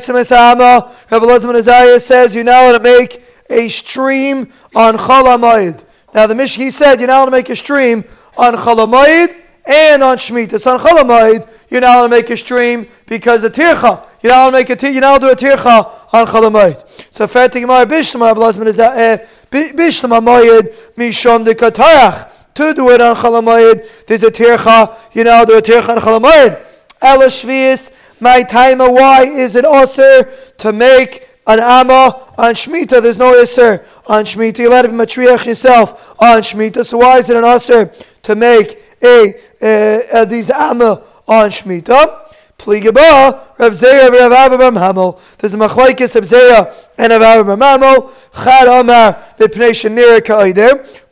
says 2.00 2.36
you're 2.36 2.43
now 2.43 2.63
allowed 2.63 2.77
to 2.77 2.84
make 2.84 3.24
a 3.50 3.69
stream 3.69 4.51
on 4.75 4.98
Chalamayid. 4.98 5.86
Now 6.13 6.27
the 6.27 6.36
Mishnah 6.36 6.63
he 6.63 6.72
said 6.72 7.00
you're 7.00 7.07
now 7.07 7.19
allowed 7.19 7.25
to 7.25 7.31
make 7.31 7.50
a 7.50 7.55
stream 7.55 8.03
on 8.36 8.55
Chalamayid 8.55 9.36
and 9.65 10.03
on 10.03 10.17
Shemitah. 10.17 10.60
So 10.60 10.74
on 10.74 10.79
Chalamayid 10.79 11.48
you're 11.69 11.81
not 11.81 11.98
allowed 11.98 12.03
to 12.03 12.10
make 12.10 12.29
a 12.29 12.38
stream 12.38 12.88
because 13.05 13.43
a 13.43 13.50
tircha. 13.50 14.05
You're 14.22 14.31
not 14.31 14.39
allowed 14.39 14.51
to 14.51 14.57
make 14.57 14.69
a 14.69 14.75
not 15.01 15.22
allowed 15.22 15.35
to 15.35 15.35
do 15.35 15.51
a 15.51 15.55
tircha 15.55 16.13
on 16.13 16.27
chalamayit. 16.27 17.13
So 17.13 17.27
fair 17.27 17.50
gemara 17.50 17.85
bishlama 17.85 19.20
that 19.51 19.75
bishlama 19.75 20.22
moyed 20.22 21.46
de 21.46 21.55
katarach. 21.55 22.31
To 22.55 22.74
do 22.74 22.90
it 22.90 23.01
er 23.01 23.05
on 23.05 23.16
chalamayid, 23.16 24.07
there's 24.07 24.24
a 24.24 24.31
tircha. 24.31 25.16
Allowed 25.16 25.46
to 25.46 25.51
do 25.51 25.57
a 25.57 25.62
tircha 25.62 25.90
on 25.90 25.98
chalamayid. 26.00 26.66
Ela 27.01 27.25
shvius, 27.25 27.92
my 28.20 28.44
time. 28.44 28.79
Why 28.79 29.24
is 29.24 29.55
it 29.55 29.66
also 29.66 30.24
to 30.24 30.74
make 30.74 31.27
an 31.48 31.60
amma 31.60 32.33
on 32.38 32.53
Shemitah, 32.53 33.01
there's 33.01 33.18
no 33.18 33.33
Isser 33.33 33.83
on 34.05 34.25
Shemitah. 34.25 34.60
You 34.60 34.70
let 34.70 34.83
it 34.83 34.90
be 34.90 34.98
matriach 34.98 35.46
yourself 35.46 36.16
on 36.20 36.42
Shemitah. 36.42 36.86
So 36.86 36.98
why 36.98 37.20
is 37.20 37.29
it 37.29 37.38
an 37.38 37.44
Isser 37.44 37.94
to 38.24 38.36
make 38.36 38.77
a, 39.01 39.36
a, 39.62 40.22
a 40.22 40.25
these 40.25 40.50
amma 40.50 41.03
on 41.27 41.50
Shemitah. 41.50 42.26
Pligaba, 42.57 43.57
Rav 43.59 43.72
Zeya, 43.74 44.09
Rav 44.09 44.74
Hamel. 44.75 45.22
There's 45.37 45.53
a 45.53 45.57
machlaikis 45.57 46.20
Zeya 46.24 46.74
and 46.98 47.13
Hamel. 47.13 48.11
Chad 48.33 48.67
Amar. 48.67 49.24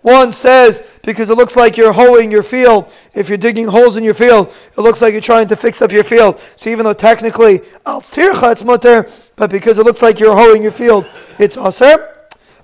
One 0.01 0.31
says, 0.31 0.84
because 1.03 1.29
it 1.29 1.38
looks 1.38 1.55
like 1.55 1.77
you're 1.77 1.93
hoeing 1.93 2.31
your 2.31 2.43
field. 2.43 2.91
If 3.13 3.29
you're 3.29 3.38
digging 3.38 3.67
holes 3.67 3.97
in 3.97 4.03
your 4.03 4.13
field, 4.13 4.53
it 4.77 4.81
looks 4.81 5.01
like 5.01 5.13
you're 5.13 5.21
trying 5.21 5.47
to 5.47 5.55
fix 5.55 5.81
up 5.81 5.91
your 5.91 6.03
field. 6.03 6.39
So 6.55 6.69
even 6.69 6.86
though 6.86 6.93
technically, 6.93 7.60
Alts 7.86 8.12
Tircha, 8.13 8.51
it's 8.51 8.63
mutter, 8.63 9.08
but 9.36 9.49
because 9.49 9.77
it 9.77 9.86
looks 9.86 10.01
like 10.01 10.19
you're 10.19 10.36
hoeing 10.36 10.62
your 10.62 10.71
field, 10.71 11.05
it's 11.39 11.58
aser. 11.58 12.12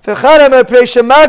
Amar, 0.06 1.24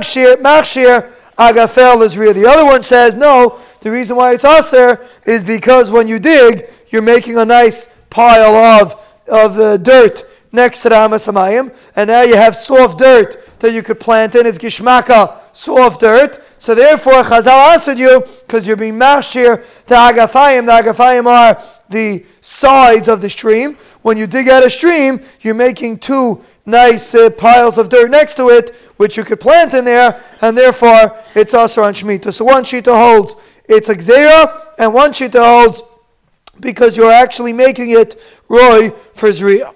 Agafel 1.37 2.05
is 2.05 2.15
real. 2.15 2.33
The 2.33 2.45
other 2.45 2.65
one 2.65 2.83
says, 2.83 3.17
no, 3.17 3.59
the 3.81 3.89
reason 3.89 4.15
why 4.15 4.33
it's 4.33 4.45
aser 4.45 5.03
is 5.25 5.43
because 5.43 5.89
when 5.89 6.07
you 6.07 6.19
dig, 6.19 6.69
you're 6.93 7.01
making 7.01 7.37
a 7.37 7.43
nice 7.43 7.87
pile 8.11 8.55
of, 8.81 9.03
of 9.27 9.57
uh, 9.57 9.77
dirt 9.77 10.23
next 10.51 10.83
to 10.83 10.89
the 10.89 10.95
Hamasamayim, 10.95 11.75
and 11.95 12.07
now 12.07 12.21
you 12.21 12.35
have 12.35 12.55
soft 12.55 12.99
dirt 12.99 13.59
that 13.59 13.73
you 13.73 13.81
could 13.81 13.99
plant 13.99 14.35
in. 14.35 14.45
It's 14.45 14.59
gishmaka, 14.59 15.39
soft 15.51 16.01
dirt. 16.01 16.39
So 16.59 16.75
therefore, 16.75 17.23
Chazal 17.23 17.73
answered 17.73 17.97
you 17.97 18.23
because 18.41 18.67
you're 18.67 18.77
being 18.77 18.93
mashir 18.93 19.65
the 19.87 19.95
agafayim. 19.95 20.67
The 20.67 20.91
agafayim 20.91 21.25
are 21.25 21.61
the 21.89 22.23
sides 22.41 23.07
of 23.07 23.21
the 23.21 23.29
stream. 23.29 23.75
When 24.03 24.15
you 24.15 24.27
dig 24.27 24.47
out 24.47 24.63
a 24.63 24.69
stream, 24.69 25.21
you're 25.41 25.55
making 25.55 25.97
two 25.97 26.43
nice 26.67 27.15
uh, 27.15 27.31
piles 27.31 27.79
of 27.79 27.89
dirt 27.89 28.11
next 28.11 28.35
to 28.35 28.49
it, 28.49 28.75
which 28.97 29.17
you 29.17 29.23
could 29.23 29.39
plant 29.39 29.73
in 29.73 29.83
there, 29.83 30.21
and 30.41 30.55
therefore 30.55 31.17
it's 31.33 31.55
also 31.55 31.81
on 31.81 31.95
Shemitah. 31.95 32.31
So 32.31 32.45
one 32.45 32.63
Shita 32.63 32.95
holds 32.95 33.35
it's 33.67 33.89
a 33.89 33.95
Xera, 33.95 34.73
and 34.77 34.93
one 34.93 35.11
Shita 35.11 35.43
holds 35.43 35.81
because 36.59 36.97
you're 36.97 37.11
actually 37.11 37.53
making 37.53 37.91
it 37.91 38.19
Roy 38.47 38.91
for 39.13 39.29
Zriya. 39.29 39.73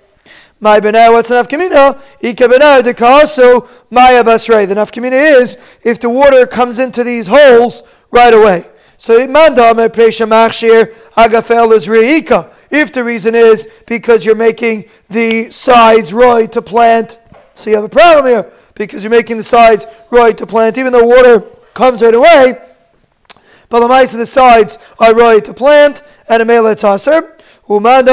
My 0.59 0.79
benah, 0.79 1.11
what's 1.11 1.29
an 1.29 1.43
afkamina? 1.43 2.01
Ika 2.21 2.47
benah 2.47 2.83
de 2.83 2.93
kaso 2.93 3.67
maya 3.91 4.23
basrei. 4.23 4.67
The 4.67 4.75
nafkamina 4.75 5.39
is 5.39 5.57
if 5.83 5.99
the 5.99 6.09
water 6.09 6.47
comes 6.47 6.79
into 6.79 7.03
these 7.03 7.27
holes 7.27 7.83
right 8.09 8.33
away. 8.33 8.67
So 8.97 9.27
manda 9.27 9.75
me 9.75 9.83
presha 9.83 10.27
machshir 10.27 10.95
agafel 11.13 11.71
is. 11.73 11.87
If 12.71 12.91
the 12.91 13.03
reason 13.03 13.35
is 13.35 13.67
because 13.85 14.25
you're 14.25 14.33
making 14.33 14.85
the 15.09 15.51
sides 15.51 16.11
roy 16.11 16.47
to 16.47 16.61
plant, 16.63 17.19
so 17.53 17.69
you 17.69 17.75
have 17.75 17.85
a 17.85 17.89
problem 17.89 18.25
here 18.25 18.51
because 18.73 19.03
you're 19.03 19.11
making 19.11 19.37
the 19.37 19.43
sides 19.43 19.85
roy 20.09 20.31
to 20.31 20.47
plant, 20.47 20.79
even 20.79 20.91
though 20.91 21.05
water 21.05 21.41
comes 21.75 22.01
right 22.01 22.15
away. 22.15 22.59
But 23.69 23.81
the 23.81 23.87
mice 23.87 24.13
of 24.13 24.19
the 24.19 24.25
sides 24.25 24.79
are 24.97 25.13
roy 25.13 25.39
to 25.41 25.53
plant 25.53 26.01
and 26.29 26.41
a 26.41 26.45
mele 26.45 26.75
taser. 26.75 27.33
But 27.69 28.07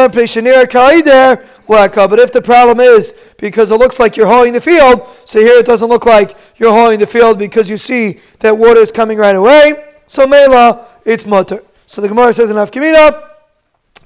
if 2.18 2.32
the 2.32 2.42
problem 2.42 2.80
is 2.80 3.14
because 3.38 3.70
it 3.70 3.76
looks 3.76 4.00
like 4.00 4.16
you're 4.16 4.26
hoeing 4.26 4.52
the 4.52 4.60
field, 4.60 5.06
so 5.24 5.38
here 5.38 5.58
it 5.58 5.66
doesn't 5.66 5.88
look 5.88 6.06
like 6.06 6.36
you're 6.56 6.72
hoeing 6.72 6.98
the 6.98 7.06
field 7.06 7.38
because 7.38 7.70
you 7.70 7.76
see 7.76 8.18
that 8.40 8.56
water 8.56 8.80
is 8.80 8.90
coming 8.90 9.16
right 9.16 9.36
away. 9.36 9.92
So 10.06 10.26
mela, 10.26 10.88
it's 11.04 11.24
mutter. 11.24 11.62
So 11.86 12.00
the 12.00 12.08
Gemara 12.08 12.34
says 12.34 12.50
in 12.50 12.56
Afkamina, 12.56 13.30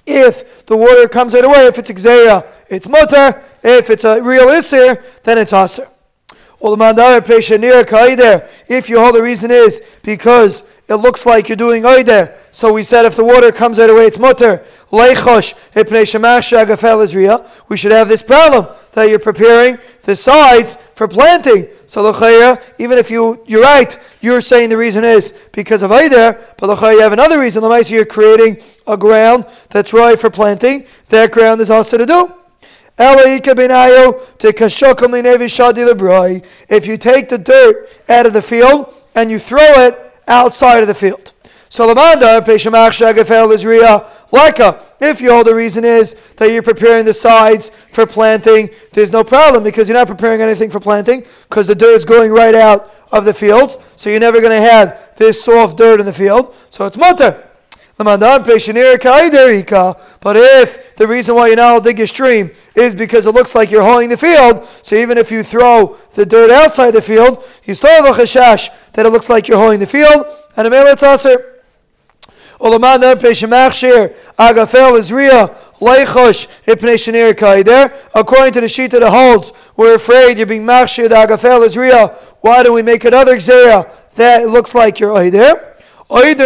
if 0.07 0.67
the 0.67 0.77
water 0.77 1.09
comes 1.09 1.33
right 1.35 1.45
away, 1.45 1.67
if 1.67 1.79
it's 1.79 1.91
exera, 1.91 2.47
it's 2.69 2.89
mutter. 2.89 3.43
If 3.63 3.91
it's 3.91 4.05
a 4.05 4.23
real 4.23 4.49
isir, 4.49 5.03
then 5.23 5.39
it's 5.39 5.53
aser. 5.53 5.89
If 6.61 6.79
you 8.89 9.01
hold 9.01 9.15
the 9.15 9.23
reason 9.23 9.51
is 9.51 9.83
because 10.03 10.63
it 10.89 10.95
looks 10.95 11.27
like 11.27 11.49
you're 11.49 11.57
doing 11.57 11.83
oider. 11.83 12.35
So 12.51 12.73
we 12.73 12.83
said 12.83 13.05
if 13.05 13.15
the 13.15 13.25
water 13.25 13.53
comes 13.53 13.79
right 13.79 13.91
away, 13.91 14.07
it's 14.07 14.19
mutter. 14.19 14.65
We 14.91 15.15
should 17.77 17.93
have 17.93 18.09
this 18.09 18.23
problem 18.23 18.67
that 18.93 19.11
you're 19.11 19.19
preparing 19.19 19.79
the 20.03 20.17
sides 20.17 20.79
for 20.95 21.07
planting. 21.07 21.69
So 21.87 22.09
even 22.79 22.97
if 22.97 23.11
you 23.11 23.45
you're 23.47 23.63
right, 23.63 23.99
you're 24.23 24.41
saying 24.41 24.71
the 24.71 24.79
reason 24.79 25.05
is 25.05 25.35
because 25.53 25.83
of 25.83 25.91
oider, 25.91 26.43
but 26.57 26.81
you 26.81 27.01
have 27.01 27.13
another 27.13 27.39
reason. 27.39 27.63
You're 27.93 28.07
creating 28.07 28.63
a 28.87 28.97
ground 28.97 29.45
that's 29.69 29.93
right 29.93 30.19
for 30.19 30.31
planting. 30.31 30.87
That 31.11 31.33
ground 31.33 31.61
is 31.61 31.69
also 31.69 31.99
to 31.99 32.07
do. 32.07 32.38
If 36.69 36.87
you 36.87 36.99
take 36.99 37.29
the 37.29 37.39
dirt 37.39 37.89
out 38.09 38.27
of 38.27 38.33
the 38.33 38.43
field 38.43 38.95
and 39.15 39.31
you 39.31 39.39
throw 39.39 39.59
it 39.59 40.13
outside 40.27 40.81
of 40.83 40.89
the 40.89 40.95
field. 40.95 41.33
So. 41.71 41.89
If 45.01 45.21
you 45.21 45.31
hold 45.31 45.47
the 45.47 45.55
reason 45.55 45.85
is 45.85 46.17
that 46.37 46.51
you're 46.51 46.63
preparing 46.63 47.05
the 47.05 47.15
sides 47.15 47.71
for 47.93 48.07
planting, 48.07 48.71
there's 48.93 49.13
no 49.13 49.23
problem 49.23 49.63
because 49.63 49.89
you're 49.89 49.99
not 49.99 50.07
preparing 50.07 50.41
anything 50.41 50.71
for 50.71 50.81
planting 50.81 51.25
because 51.49 51.67
the 51.67 51.75
dirt's 51.75 52.05
going 52.05 52.33
right 52.33 52.55
out 52.55 52.93
of 53.13 53.25
the 53.25 53.35
fields. 53.35 53.79
So 53.97 54.11
you're 54.11 54.21
never 54.21 54.41
going 54.41 54.51
to 54.51 54.69
have 54.69 55.15
this 55.17 55.43
soft 55.43 55.77
dirt 55.77 56.01
in 56.01 56.07
the 56.07 56.13
field. 56.13 56.55
So 56.71 56.87
it's 56.87 56.97
mutter. 56.97 57.48
But 57.99 58.23
if 60.37 60.97
the 60.97 61.07
reason 61.09 61.35
why 61.35 61.49
you're 61.49 61.57
not 61.57 61.83
dig 61.83 61.99
a 61.99 62.07
stream 62.07 62.53
is 62.77 62.95
because 62.95 63.27
it 63.27 63.35
looks 63.35 63.57
like 63.57 63.73
you're 63.73 63.83
hoeing 63.83 64.09
the 64.09 64.17
field, 64.17 64.67
so 64.83 64.95
even 64.95 65.19
if 65.19 65.33
you 65.33 65.43
throw 65.43 65.97
the 66.13 66.25
dirt 66.25 66.51
outside 66.51 66.93
the 66.93 67.03
field, 67.03 67.43
you 67.65 67.75
still 67.75 67.91
have 67.91 68.05
a 68.05 68.23
chashash 68.23 68.69
that 68.93 69.05
it 69.05 69.11
looks 69.11 69.29
like 69.29 69.49
you're 69.49 69.59
hoeing 69.59 69.81
the 69.81 69.87
field, 69.87 70.27
and 70.57 70.67
a 70.67 70.71
mele 70.71 70.87
it's 70.87 71.03
aser. 71.03 71.57
Olamad 72.61 73.01
Peshemachshir 73.21 74.17
Agafel 74.37 74.99
is 74.99 75.13
Ria 75.13 75.57
Leichosh 75.81 76.49
Ipnei 76.67 77.35
Kaider. 77.35 77.95
According 78.15 78.53
to 78.55 78.61
the 78.61 78.69
sheet 78.69 78.91
that 78.91 79.03
holds, 79.03 79.53
we're 79.77 79.95
afraid 79.95 80.39
you're 80.39 80.47
being 80.47 80.65
Machshir 80.65 81.09
the 81.09 81.15
Agafel 81.15 81.65
is 81.65 81.77
Ria. 81.77 82.09
Why 82.41 82.65
do 82.65 82.73
we 82.73 82.83
make 82.83 83.05
another 83.05 83.37
Xera 83.37 83.89
that 84.17 84.49
looks 84.49 84.75
like 84.75 84.99
you're 84.99 85.17
Aider? 85.17 85.77
When 86.11 86.39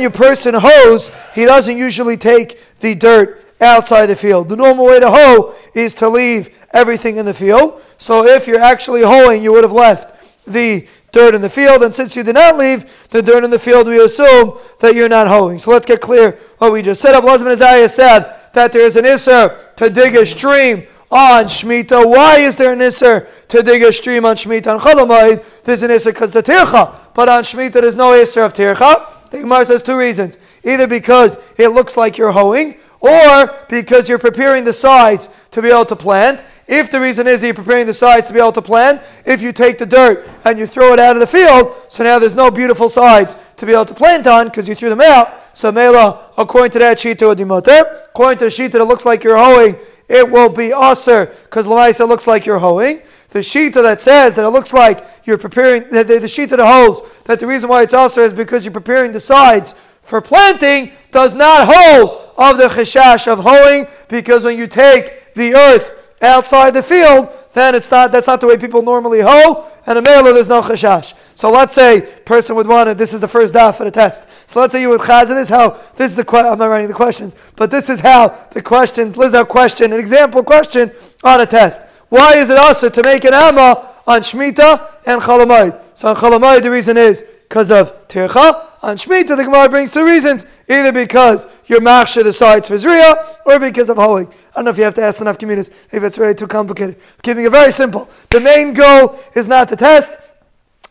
your 0.00 0.10
person 0.10 0.54
hoes, 0.54 1.10
he 1.34 1.44
doesn't 1.44 1.78
usually 1.78 2.16
take 2.16 2.60
the 2.80 2.94
dirt 2.94 3.44
outside 3.60 4.06
the 4.06 4.16
field. 4.16 4.48
The 4.48 4.56
normal 4.56 4.86
way 4.86 4.98
to 5.00 5.10
hoe 5.10 5.54
is 5.74 5.94
to 5.94 6.08
leave 6.08 6.56
everything 6.72 7.16
in 7.16 7.26
the 7.26 7.34
field. 7.34 7.80
So 7.96 8.26
if 8.26 8.46
you're 8.48 8.60
actually 8.60 9.02
hoeing, 9.02 9.42
you 9.42 9.52
would 9.52 9.64
have 9.64 9.72
left 9.72 10.14
the 10.46 10.86
dirt 11.12 11.34
in 11.34 11.42
the 11.42 11.48
field, 11.48 11.82
and 11.82 11.94
since 11.94 12.14
you 12.16 12.22
did 12.22 12.34
not 12.34 12.56
leave 12.58 13.08
the 13.10 13.22
dirt 13.22 13.44
in 13.44 13.50
the 13.50 13.58
field, 13.58 13.86
we 13.86 14.02
assume 14.02 14.58
that 14.80 14.94
you're 14.94 15.08
not 15.08 15.26
hoeing. 15.28 15.58
So 15.58 15.70
let's 15.70 15.86
get 15.86 16.00
clear 16.00 16.38
what 16.58 16.72
we 16.72 16.82
just 16.82 17.00
said. 17.00 17.14
Ablazman 17.14 17.52
Isaiah 17.52 17.88
said 17.88 18.34
that 18.52 18.72
there 18.72 18.84
is 18.84 18.96
an 18.96 19.04
isser 19.04 19.74
to 19.76 19.88
dig 19.90 20.16
a 20.16 20.26
stream 20.26 20.86
on 21.10 21.44
Shemitah. 21.44 22.08
Why 22.08 22.38
is 22.38 22.56
there 22.56 22.72
an 22.72 22.80
Isser 22.80 23.28
to 23.48 23.62
dig 23.62 23.82
a 23.82 23.92
stream 23.92 24.24
on 24.24 24.36
Shemitah? 24.36 24.74
On 24.74 24.80
Cholamayid, 24.80 25.44
there's 25.64 25.82
an 25.82 25.90
Isser 25.90 26.06
because 26.06 26.32
the 26.32 26.42
Tircha. 26.42 26.94
But 27.14 27.28
on 27.28 27.42
Shemitah, 27.42 27.72
there's 27.72 27.96
no 27.96 28.12
Isser 28.12 28.44
of 28.44 28.52
Tircha. 28.52 29.30
The 29.30 29.40
Gemara 29.40 29.64
says 29.64 29.82
two 29.82 29.96
reasons. 29.96 30.38
Either 30.64 30.86
because 30.86 31.38
it 31.56 31.68
looks 31.68 31.96
like 31.96 32.18
you're 32.18 32.32
hoeing, 32.32 32.78
or 33.00 33.54
because 33.68 34.08
you're 34.08 34.18
preparing 34.18 34.64
the 34.64 34.72
sides 34.72 35.28
to 35.52 35.62
be 35.62 35.68
able 35.68 35.84
to 35.86 35.96
plant. 35.96 36.44
If 36.66 36.90
the 36.90 37.00
reason 37.00 37.26
is 37.26 37.40
that 37.40 37.46
you're 37.46 37.54
preparing 37.54 37.86
the 37.86 37.94
sides 37.94 38.26
to 38.26 38.32
be 38.32 38.38
able 38.38 38.52
to 38.52 38.62
plant, 38.62 39.02
if 39.24 39.40
you 39.40 39.52
take 39.52 39.78
the 39.78 39.86
dirt 39.86 40.28
and 40.44 40.58
you 40.58 40.66
throw 40.66 40.92
it 40.92 40.98
out 40.98 41.16
of 41.16 41.20
the 41.20 41.26
field, 41.26 41.74
so 41.88 42.04
now 42.04 42.18
there's 42.18 42.34
no 42.34 42.50
beautiful 42.50 42.88
sides 42.88 43.36
to 43.56 43.64
be 43.64 43.72
able 43.72 43.86
to 43.86 43.94
plant 43.94 44.26
on 44.26 44.46
because 44.46 44.68
you 44.68 44.74
threw 44.74 44.90
them 44.90 45.00
out. 45.00 45.56
So 45.56 45.72
Mela, 45.72 46.30
according 46.36 46.72
to 46.72 46.78
that 46.80 47.00
sheet, 47.00 47.22
according 47.22 47.48
to 47.48 48.44
the 48.44 48.68
that 48.68 48.80
it 48.80 48.84
looks 48.84 49.06
like 49.06 49.24
you're 49.24 49.38
hoeing, 49.38 49.76
it 50.08 50.28
will 50.28 50.48
be 50.48 50.72
aser 50.72 51.26
because 51.44 51.66
Lamaisa 51.66 52.08
looks 52.08 52.26
like 52.26 52.46
you're 52.46 52.58
hoeing. 52.58 53.02
The 53.30 53.40
shita 53.40 53.82
that 53.82 54.00
says 54.00 54.34
that 54.36 54.44
it 54.44 54.50
looks 54.50 54.72
like 54.72 55.06
you're 55.24 55.36
preparing, 55.38 55.90
the, 55.90 56.02
the, 56.02 56.18
the 56.18 56.26
shita 56.26 56.56
that 56.56 56.66
holds 56.66 57.02
that 57.24 57.38
the 57.40 57.46
reason 57.46 57.68
why 57.68 57.82
it's 57.82 57.92
aser 57.92 58.22
is 58.22 58.32
because 58.32 58.64
you're 58.64 58.72
preparing 58.72 59.12
the 59.12 59.20
sides 59.20 59.74
for 60.00 60.22
planting 60.22 60.92
does 61.10 61.34
not 61.34 61.68
hold 61.70 62.32
of 62.38 62.56
the 62.56 62.64
cheshash 62.64 63.30
of 63.30 63.40
hoeing 63.40 63.86
because 64.08 64.44
when 64.44 64.56
you 64.56 64.66
take 64.66 65.34
the 65.34 65.54
earth 65.54 66.14
outside 66.22 66.70
the 66.70 66.82
field, 66.82 67.28
then 67.52 67.74
it's 67.74 67.90
not, 67.90 68.10
that's 68.10 68.26
not 68.26 68.40
the 68.40 68.46
way 68.46 68.56
people 68.56 68.82
normally 68.82 69.20
hoe, 69.20 69.66
and 69.86 69.98
a 69.98 70.02
mailer 70.02 70.32
there's 70.32 70.48
no 70.48 70.62
chashash. 70.62 71.14
So 71.38 71.52
let's 71.52 71.72
say 71.72 72.00
person 72.24 72.56
would 72.56 72.66
want 72.66 72.88
it, 72.88 72.98
this 72.98 73.14
is 73.14 73.20
the 73.20 73.28
first 73.28 73.54
daf 73.54 73.76
for 73.76 73.84
the 73.84 73.92
test. 73.92 74.26
So 74.50 74.58
let's 74.58 74.72
say 74.72 74.80
you 74.80 74.88
would 74.88 75.00
chaz, 75.00 75.28
this 75.28 75.38
is 75.42 75.48
how, 75.48 75.78
this 75.94 76.10
is 76.10 76.16
the, 76.16 76.24
que- 76.24 76.40
I'm 76.40 76.58
not 76.58 76.66
writing 76.66 76.88
the 76.88 76.94
questions, 76.94 77.36
but 77.54 77.70
this 77.70 77.88
is 77.88 78.00
how 78.00 78.36
the 78.50 78.60
questions, 78.60 79.14
this 79.14 79.28
is 79.28 79.34
a 79.34 79.44
question, 79.44 79.92
an 79.92 80.00
example 80.00 80.42
question 80.42 80.90
on 81.22 81.40
a 81.40 81.46
test. 81.46 81.82
Why 82.08 82.34
is 82.34 82.50
it 82.50 82.58
also 82.58 82.88
to 82.88 83.02
make 83.04 83.22
an 83.22 83.34
amma 83.34 83.88
on 84.04 84.22
shmita 84.22 84.94
and 85.06 85.22
Chalamayid? 85.22 85.80
So 85.94 86.08
on 86.08 86.16
Chalamayid 86.16 86.62
the 86.62 86.72
reason 86.72 86.96
is 86.96 87.22
because 87.48 87.70
of 87.70 88.08
Tircha. 88.08 88.64
On 88.82 88.96
Shemitah 88.96 89.36
the 89.36 89.44
Gemara 89.44 89.68
brings 89.68 89.92
two 89.92 90.04
reasons, 90.04 90.44
either 90.68 90.92
because 90.92 91.46
you're 91.66 91.80
machsha 91.80 92.24
the 92.24 92.32
sides 92.32 92.66
for 92.66 92.74
Zriya, 92.74 93.38
or 93.46 93.60
because 93.60 93.88
of 93.90 93.96
hoeing. 93.96 94.26
I 94.26 94.56
don't 94.56 94.64
know 94.66 94.70
if 94.70 94.78
you 94.78 94.84
have 94.84 94.94
to 94.94 95.02
ask 95.02 95.20
enough 95.20 95.38
communities 95.38 95.70
if 95.92 96.02
it's 96.02 96.18
really 96.18 96.34
too 96.34 96.46
complicated. 96.48 96.96
I'm 96.96 97.22
keeping 97.22 97.44
it 97.44 97.50
very 97.50 97.72
simple. 97.72 98.08
The 98.30 98.40
main 98.40 98.74
goal 98.74 99.18
is 99.34 99.46
not 99.46 99.68
to 99.68 99.76
test. 99.76 100.16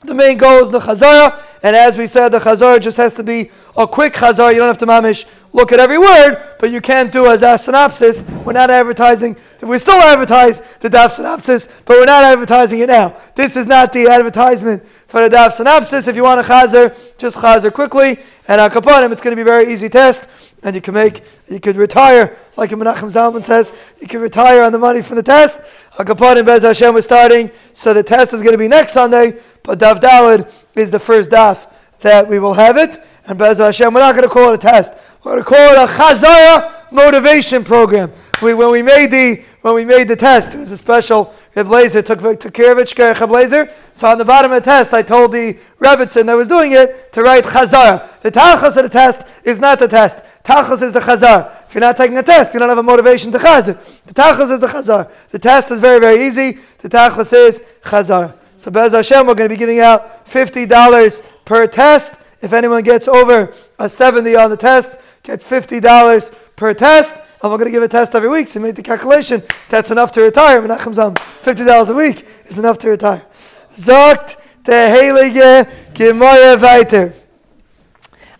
The 0.03 0.13
main 0.13 0.37
goal 0.37 0.61
is 0.61 0.69
the 0.69 0.79
chazara, 0.79 1.41
and 1.63 1.75
as 1.75 1.97
we 1.97 2.05
said, 2.05 2.29
the 2.29 2.37
chazara 2.37 2.79
just 2.79 2.97
has 2.97 3.15
to 3.15 3.23
be 3.23 3.49
a 3.75 3.87
quick 3.87 4.13
chazara. 4.13 4.51
You 4.51 4.59
don't 4.59 4.67
have 4.67 4.77
to 4.77 4.85
mamish 4.85 5.25
look 5.53 5.71
at 5.71 5.79
every 5.79 5.97
word, 5.97 6.55
but 6.59 6.69
you 6.69 6.81
can't 6.81 7.11
do 7.11 7.25
as 7.25 7.41
a 7.41 7.57
synopsis. 7.57 8.23
We're 8.45 8.53
not 8.53 8.69
advertising. 8.69 9.35
We 9.59 9.79
still 9.79 9.95
advertise 9.95 10.61
the 10.81 10.89
daf 10.89 11.11
synopsis, 11.15 11.67
but 11.85 11.97
we're 11.97 12.05
not 12.05 12.23
advertising 12.23 12.77
it 12.77 12.89
now. 12.89 13.17
This 13.33 13.55
is 13.55 13.65
not 13.65 13.91
the 13.91 14.07
advertisement 14.07 14.85
for 15.07 15.27
the 15.27 15.35
daf 15.35 15.53
synopsis. 15.53 16.07
If 16.07 16.15
you 16.15 16.23
want 16.23 16.41
a 16.41 16.43
chazer, 16.43 17.17
just 17.17 17.37
chazer 17.37 17.73
quickly, 17.73 18.19
and 18.47 18.61
on 18.61 18.69
kapanim, 18.69 19.11
it's 19.11 19.21
going 19.21 19.31
to 19.31 19.35
be 19.35 19.41
a 19.41 19.45
very 19.45 19.73
easy 19.73 19.89
test 19.89 20.29
and 20.63 20.75
you 20.75 20.81
can 20.81 20.93
make, 20.93 21.23
you 21.47 21.59
could 21.59 21.75
retire, 21.75 22.35
like 22.55 22.71
Menachem 22.71 23.11
Zalman 23.11 23.43
says, 23.43 23.73
you 24.01 24.07
can 24.07 24.21
retire 24.21 24.63
on 24.63 24.71
the 24.71 24.79
money 24.79 25.01
from 25.01 25.15
the 25.17 25.23
test. 25.23 25.61
Hakapanim 25.93 26.45
Bez 26.45 26.63
Hashem 26.63 26.93
was 26.93 27.05
starting, 27.05 27.51
so 27.73 27.93
the 27.93 28.03
test 28.03 28.33
is 28.33 28.41
going 28.41 28.53
to 28.53 28.57
be 28.57 28.67
next 28.67 28.91
Sunday, 28.91 29.39
but 29.67 29.79
Daf 29.79 29.99
Dalid 29.99 30.51
is 30.75 30.89
the 30.89 30.99
first 30.99 31.29
daf 31.29 31.69
that 31.99 32.27
we 32.27 32.39
will 32.39 32.53
have 32.53 32.77
it. 32.77 32.97
And 33.25 33.37
Bez 33.37 33.57
Hashem, 33.57 33.93
we're 33.93 33.99
not 33.99 34.15
going 34.15 34.23
to 34.23 34.33
call 34.33 34.53
it 34.53 34.55
a 34.55 34.57
test. 34.57 34.93
We're 35.23 35.33
going 35.33 35.43
to 35.43 35.49
call 35.49 35.73
it 35.73 35.89
a 35.89 35.91
Chazaya 35.91 36.91
motivation 36.91 37.65
program. 37.65 38.13
We, 38.41 38.53
when 38.53 38.71
we 38.71 38.81
made 38.81 39.11
the 39.11 39.43
when 39.61 39.75
we 39.75 39.83
made 39.83 40.07
the 40.07 40.15
test, 40.15 40.55
it 40.55 40.59
was 40.59 40.71
a 40.71 40.77
special. 40.77 41.33
Reb 41.53 41.67
Laser 41.67 42.01
took 42.01 42.21
took 42.39 42.53
care 42.53 42.71
of 42.71 42.77
it. 42.79 42.97
Reb 42.97 43.69
So 43.91 44.07
on 44.07 44.17
the 44.17 44.23
bottom 44.23 44.53
of 44.53 44.63
the 44.63 44.65
test, 44.65 44.93
I 44.93 45.01
told 45.01 45.33
the 45.33 45.57
Rebbitzin 45.81 46.27
that 46.27 46.35
was 46.35 46.47
doing 46.47 46.71
it 46.71 47.11
to 47.11 47.21
write 47.21 47.43
Chazar. 47.43 48.07
The 48.21 48.31
tachas 48.31 48.77
of 48.77 48.83
the 48.83 48.89
test 48.89 49.23
is 49.43 49.59
not 49.59 49.79
the 49.79 49.89
test. 49.89 50.23
Tachas 50.45 50.81
is 50.81 50.93
the 50.93 51.01
Chazar. 51.01 51.65
If 51.67 51.75
you're 51.75 51.81
not 51.81 51.97
taking 51.97 52.17
a 52.17 52.23
test, 52.23 52.53
you 52.53 52.61
don't 52.61 52.69
have 52.69 52.77
a 52.77 52.83
motivation 52.83 53.29
to 53.33 53.39
Chazar. 53.39 53.75
The 54.05 54.13
tachas 54.13 54.51
is 54.51 54.59
the 54.61 54.67
Chazar. 54.67 55.11
The 55.31 55.39
test 55.39 55.71
is 55.71 55.81
very 55.81 55.99
very 55.99 56.25
easy. 56.25 56.59
The 56.77 56.87
tachas 56.87 57.33
is 57.33 57.61
Chazar. 57.81 58.35
So 58.57 58.71
Bez 58.71 58.91
Hashem, 58.91 59.25
we're 59.27 59.35
going 59.35 59.49
to 59.49 59.53
be 59.53 59.57
giving 59.57 59.79
out 59.79 60.27
fifty 60.27 60.65
dollars 60.65 61.21
per 61.45 61.67
test. 61.67 62.19
If 62.41 62.53
anyone 62.53 62.83
gets 62.83 63.07
over 63.07 63.53
a 63.79 63.89
70 63.89 64.35
on 64.35 64.51
the 64.51 64.57
test, 64.57 65.01
gets 65.23 65.49
$50 65.49 66.55
per 66.55 66.73
test. 66.73 67.15
And 67.41 67.51
we're 67.51 67.57
going 67.57 67.65
to 67.65 67.71
give 67.71 67.83
a 67.83 67.87
test 67.87 68.13
every 68.15 68.29
week. 68.29 68.47
So 68.47 68.59
make 68.59 68.75
the 68.75 68.83
calculation. 68.83 69.41
That's 69.69 69.91
enough 69.91 70.11
to 70.13 70.21
retire. 70.21 70.61
Menachem 70.61 70.93
Zam, 70.93 71.15
$50 71.15 71.89
a 71.89 71.93
week 71.93 72.27
is 72.47 72.59
enough 72.59 72.77
to 72.79 72.89
retire. 72.89 73.25
Zogt 73.73 74.37
der 74.63 74.89
Heilige 74.91 75.67
Gemaya 75.93 76.61
weiter. 76.61 77.13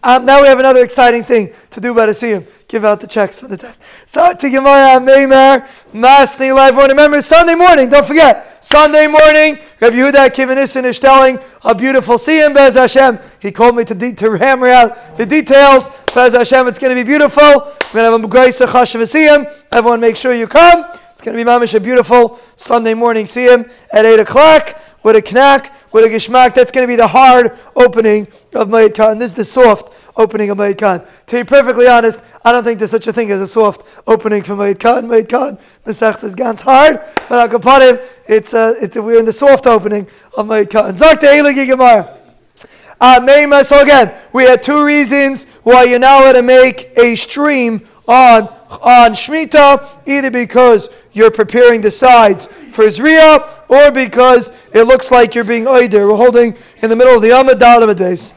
Um, 0.08 0.24
now 0.24 0.42
we 0.42 0.48
have 0.48 0.58
another 0.58 0.86
exciting 0.86 1.22
thing 1.22 1.54
to 1.70 1.82
do 1.82 1.94
the 1.94 2.00
Siyum 2.00 2.48
give 2.70 2.86
out 2.86 3.02
the 3.02 3.08
checks 3.08 3.42
for 3.42 3.50
the 3.50 3.58
test. 3.58 3.82
So 4.06 4.34
to 4.34 4.50
Gemara 4.50 5.02
Meimar 5.02 5.68
Masni 5.92 6.56
Live 6.56 6.78
One. 6.78 6.88
Remember 6.88 7.22
Sunday 7.22 7.56
morning. 7.56 7.90
Don't 7.90 8.06
forget 8.08 8.64
Sunday 8.64 9.08
morning. 9.08 9.60
Rabbi 9.82 9.98
Yehuda 9.98 10.30
Kivanisin 10.30 10.86
is 10.86 10.98
telling 10.98 11.40
a 11.62 11.76
beautiful 11.76 12.16
siyum 12.16 12.54
Bez 12.54 12.76
Hashem. 12.76 13.20
He 13.42 13.52
called 13.52 13.76
me 13.76 13.84
to 13.84 13.94
de- 13.94 14.14
to 14.14 14.38
hammer 14.38 14.70
out 14.70 15.18
the 15.18 15.26
details. 15.26 15.90
Bez 16.16 16.34
Hashem, 16.34 16.70
it's 16.70 16.80
going 16.80 16.96
to 16.96 17.04
be 17.04 17.06
beautiful. 17.06 17.44
We're 17.44 17.92
going 17.92 18.06
to 18.06 18.12
have 18.12 18.24
a 18.24 18.28
grace 18.30 18.62
of 18.62 18.70
siyum. 18.70 19.54
Everyone, 19.74 20.00
make 20.00 20.16
sure 20.16 20.34
you 20.34 20.48
come. 20.48 20.86
It's 21.12 21.22
going 21.22 21.38
to 21.38 21.44
be 21.44 21.50
mamish 21.50 21.74
a 21.76 21.82
beautiful 21.82 22.40
Sunday 22.56 22.94
morning 22.94 23.26
siyum 23.26 23.70
at 23.92 24.06
eight 24.06 24.22
o'clock 24.22 24.82
with 25.04 25.18
a 25.18 25.34
knack 25.34 25.74
with 25.98 26.06
a 26.06 26.16
gishmak. 26.16 26.54
That's 26.54 26.72
going 26.72 26.84
to 26.84 26.88
be 26.88 26.96
the 26.96 27.08
hard 27.08 27.58
opening 27.76 28.28
of 28.54 28.68
Moed 28.68 28.90
Katan. 28.90 29.18
This 29.18 29.32
is 29.32 29.36
the 29.36 29.46
soft 29.46 29.94
opening 30.16 30.52
of 30.52 30.58
Moed 30.60 30.76
Katan. 30.76 31.08
To 31.26 31.36
be 31.38 31.44
perfectly 31.44 31.88
honest, 31.88 32.22
I 32.46 32.52
don't 32.52 32.64
think 32.64 32.78
there's 32.78 32.92
such 32.92 33.08
a 33.08 33.14
thing 33.14 33.32
as 33.32 33.42
a 33.42 33.48
soft 33.48 33.84
opening 34.06 34.44
for 34.44 34.54
Moed 34.54 34.76
Katan. 34.76 35.08
Moed 35.08 35.28
Katan, 35.28 36.24
is 36.24 36.36
ganz 36.36 36.62
hard, 36.62 37.02
but 37.28 37.50
Akapanim, 37.50 38.00
it's, 38.28 38.54
uh, 38.54 38.76
it's, 38.80 38.96
we're 38.96 39.20
in 39.20 39.26
the 39.26 39.34
soft 39.34 39.66
opening 39.66 40.08
of 40.36 40.46
Moed 40.46 40.66
Katan. 40.66 40.96
Zakta 40.96 41.24
Eligi 41.24 41.66
Gemara. 41.66 42.20
Uh, 43.02 43.64
so 43.64 43.82
again, 43.82 44.14
we 44.34 44.44
had 44.44 44.62
two 44.62 44.84
reasons 44.84 45.46
why 45.64 45.84
you're 45.84 46.00
now 46.00 46.22
allowed 46.22 46.34
to 46.34 46.42
make 46.44 46.92
a 46.98 47.16
stream 47.16 47.88
on 48.08 48.48
on 48.70 49.12
Shemitah, 49.12 50.02
either 50.06 50.30
because 50.30 50.90
you're 51.14 51.32
preparing 51.32 51.82
the 51.82 51.92
sides 51.92 52.48
for 52.78 52.86
Zriya, 52.86 53.44
or 53.68 53.92
because 53.92 54.52
it 54.72 54.84
looks 54.84 55.10
like 55.10 55.34
you're 55.34 55.44
being 55.44 55.68
oh, 55.68 55.74
Eider. 55.74 56.08
We're 56.08 56.16
holding 56.16 56.56
in 56.84 56.90
the 56.92 56.96
middle 56.96 57.16
of 57.16 57.24
the 57.24 57.32
Amid 57.32 57.58
Dalamid 57.58 57.98
base. 57.98 58.32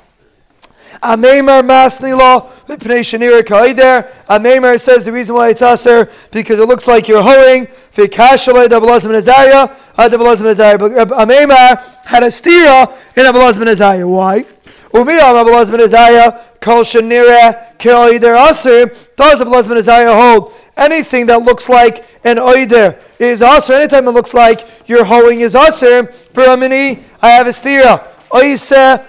Ameimar 1.03 1.63
masnila 1.63 2.49
v'pnei 2.67 3.01
shenira 3.01 3.43
kaider. 3.43 4.11
Ameimar 4.29 4.81
says 4.81 5.05
the 5.05 5.13
reason 5.13 5.35
why 5.35 5.51
it's 5.51 5.61
aser 5.61 6.11
because 6.31 6.59
it 6.59 6.67
looks 6.67 6.89
like 6.89 7.07
you're 7.07 7.23
hoeing. 7.23 7.67
V'kashalei 7.93 8.67
dabalazim 8.67 9.13
nezaya. 9.13 9.77
Dabalazim 9.97 10.47
uh, 10.47 10.55
nezaya. 10.55 10.79
But 10.79 11.09
Ameimar 11.11 11.83
had 12.07 12.23
a 12.23 12.29
stira 12.29 12.97
in 13.17 13.25
Dabalazim 13.25 13.65
nezaya. 13.65 14.09
Why? 14.09 14.47
Nezaya 14.93 16.41
kol 16.61 16.83
nezaya 19.77 20.15
hold? 20.15 20.53
Anything 20.77 21.27
that 21.27 21.43
looks 21.43 21.69
like 21.69 22.05
an 22.25 22.37
oider 22.37 22.99
is 23.19 23.43
aser. 23.43 23.75
Anytime 23.75 24.09
it 24.09 24.13
looks 24.13 24.35
like 24.35 24.67
you're 24.89 25.05
hoeing 25.05 25.41
is 25.41 25.55
aser. 25.55 26.07
For 26.07 26.45
a 26.45 26.57
mini, 26.57 27.01
I 27.21 27.31
have 27.31 27.47
a 27.47 27.51
stira. 27.51 28.09
Oiseh 28.31 29.07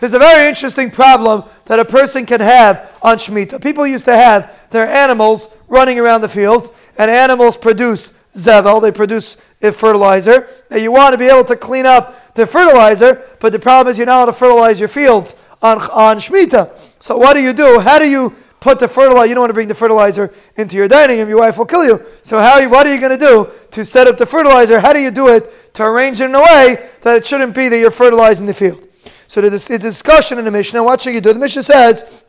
there's 0.00 0.12
a 0.12 0.18
very 0.18 0.48
interesting 0.48 0.90
problem 0.90 1.42
that 1.64 1.78
a 1.80 1.84
person 1.84 2.24
can 2.24 2.40
have 2.40 2.96
on 3.02 3.16
Shemitah. 3.16 3.60
People 3.60 3.86
used 3.86 4.04
to 4.04 4.14
have 4.14 4.54
their 4.70 4.88
animals 4.88 5.48
running 5.66 5.98
around 5.98 6.20
the 6.20 6.28
fields, 6.28 6.72
and 6.96 7.10
animals 7.10 7.56
produce 7.56 8.12
zevel, 8.34 8.80
they 8.80 8.92
produce 8.92 9.36
fertilizer. 9.72 10.48
And 10.70 10.80
you 10.80 10.92
want 10.92 11.12
to 11.12 11.18
be 11.18 11.26
able 11.26 11.44
to 11.44 11.56
clean 11.56 11.86
up 11.86 12.34
the 12.34 12.46
fertilizer, 12.46 13.22
but 13.40 13.52
the 13.52 13.58
problem 13.58 13.90
is 13.90 13.98
you're 13.98 14.06
not 14.06 14.16
allowed 14.16 14.26
to 14.26 14.32
fertilize 14.32 14.80
your 14.80 14.88
fields 14.88 15.36
on, 15.62 15.80
on 15.90 16.18
Shemitah. 16.18 16.76
So 17.02 17.16
what 17.16 17.34
do 17.34 17.40
you 17.40 17.52
do? 17.52 17.78
How 17.80 17.98
do 17.98 18.08
you 18.08 18.34
put 18.64 18.78
the 18.78 18.88
fertilizer, 18.88 19.28
you 19.28 19.34
don't 19.34 19.42
want 19.42 19.50
to 19.50 19.54
bring 19.54 19.68
the 19.68 19.74
fertilizer 19.74 20.32
into 20.56 20.74
your 20.74 20.88
dining 20.88 21.18
room, 21.18 21.28
your 21.28 21.40
wife 21.40 21.58
will 21.58 21.66
kill 21.66 21.84
you. 21.84 22.02
So 22.22 22.38
how, 22.38 22.66
what 22.70 22.86
are 22.86 22.94
you 22.94 22.98
going 22.98 23.16
to 23.16 23.26
do 23.26 23.50
to 23.72 23.84
set 23.84 24.06
up 24.06 24.16
the 24.16 24.24
fertilizer? 24.24 24.80
How 24.80 24.94
do 24.94 25.00
you 25.00 25.10
do 25.10 25.28
it 25.28 25.74
to 25.74 25.84
arrange 25.84 26.22
it 26.22 26.30
in 26.30 26.34
a 26.34 26.40
way 26.40 26.88
that 27.02 27.18
it 27.18 27.26
shouldn't 27.26 27.54
be 27.54 27.68
that 27.68 27.78
you're 27.78 27.90
fertilizing 27.90 28.46
the 28.46 28.54
field? 28.54 28.88
So 29.26 29.42
there's 29.42 29.68
a 29.68 29.78
discussion 29.78 30.38
in 30.38 30.46
the 30.46 30.50
Mishnah. 30.50 30.82
What 30.82 31.02
should 31.02 31.12
you 31.12 31.20
do? 31.20 31.34
The 31.34 31.38
Mishnah 31.40 31.62
says, 31.62 32.24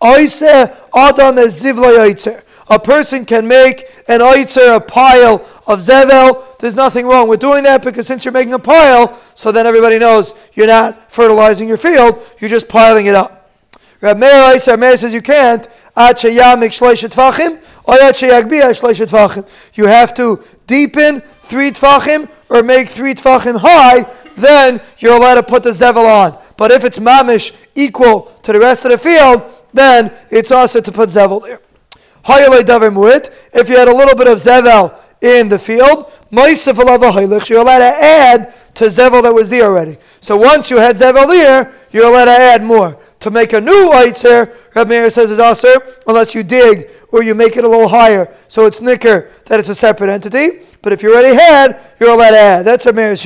Adam 0.00 1.36
a 2.68 2.78
person 2.78 3.24
can 3.24 3.46
make 3.46 3.84
an 4.08 4.20
oitzer, 4.20 4.76
a 4.76 4.80
pile 4.80 5.46
of 5.66 5.80
zevel. 5.80 6.58
There's 6.58 6.74
nothing 6.74 7.06
wrong 7.06 7.28
with 7.28 7.40
doing 7.40 7.64
that 7.64 7.82
because 7.82 8.06
since 8.06 8.24
you're 8.24 8.32
making 8.32 8.54
a 8.54 8.58
pile, 8.58 9.20
so 9.34 9.52
then 9.52 9.66
everybody 9.66 9.98
knows 9.98 10.34
you're 10.54 10.66
not 10.66 11.12
fertilizing 11.12 11.68
your 11.68 11.76
field, 11.76 12.22
you're 12.38 12.50
just 12.50 12.68
piling 12.68 13.06
it 13.06 13.14
up. 13.14 13.50
Rab 14.00 14.18
Meir 14.18 14.96
says 14.96 15.14
you 15.14 15.22
can't. 15.22 15.68
You 15.96 16.42
have 19.86 20.14
to 20.14 20.44
deepen 20.66 21.22
three 21.42 21.70
tvachim 21.70 22.28
or 22.50 22.62
make 22.62 22.88
three 22.88 23.14
tvachim 23.14 23.58
high, 23.58 24.04
then 24.36 24.80
you're 24.98 25.14
allowed 25.14 25.36
to 25.36 25.42
put 25.42 25.62
the 25.62 25.70
zevel 25.70 26.04
on. 26.04 26.38
But 26.56 26.70
if 26.70 26.84
it's 26.84 26.98
mamish 26.98 27.52
equal 27.74 28.32
to 28.42 28.52
the 28.52 28.58
rest 28.58 28.84
of 28.84 28.90
the 28.90 28.98
field, 28.98 29.42
then 29.72 30.12
it's 30.30 30.50
also 30.50 30.80
to 30.80 30.92
put 30.92 31.08
zevel 31.08 31.42
there. 31.42 31.60
If 32.26 33.68
you 33.68 33.76
had 33.76 33.88
a 33.88 33.94
little 33.94 34.14
bit 34.14 34.28
of 34.28 34.38
zevel 34.38 34.98
in 35.20 35.48
the 35.48 35.58
field, 35.58 36.12
you're 37.48 37.60
allowed 37.60 37.78
to 37.78 37.84
add 37.84 38.54
to 38.74 38.84
zevel 38.84 39.22
that 39.22 39.32
was 39.32 39.48
there 39.48 39.64
already. 39.66 39.98
So 40.20 40.36
once 40.36 40.70
you 40.70 40.78
had 40.78 40.96
zevel 40.96 41.28
there, 41.28 41.72
you're 41.92 42.06
allowed 42.06 42.24
to 42.26 42.32
add 42.32 42.62
more 42.62 42.98
to 43.20 43.30
make 43.30 43.52
a 43.52 43.60
new 43.60 43.90
Eitzer, 43.92 44.54
Rabbi 44.74 44.90
Meir 44.90 45.10
says 45.10 45.30
is 45.30 45.38
aser, 45.38 45.80
unless 46.06 46.34
you 46.34 46.42
dig 46.42 46.90
or 47.10 47.22
you 47.22 47.34
make 47.34 47.56
it 47.56 47.64
a 47.64 47.68
little 47.68 47.88
higher. 47.88 48.34
So 48.48 48.66
it's 48.66 48.80
nicker 48.80 49.30
that 49.46 49.60
it's 49.60 49.68
a 49.68 49.74
separate 49.74 50.10
entity. 50.10 50.62
But 50.82 50.92
if 50.92 51.02
you 51.02 51.14
already 51.14 51.34
had, 51.34 51.78
you're 51.98 52.10
allowed 52.10 52.32
to 52.32 52.38
add. 52.38 52.62
That's 52.64 52.84
Rabbi 52.84 52.96
Meir's. 52.96 53.24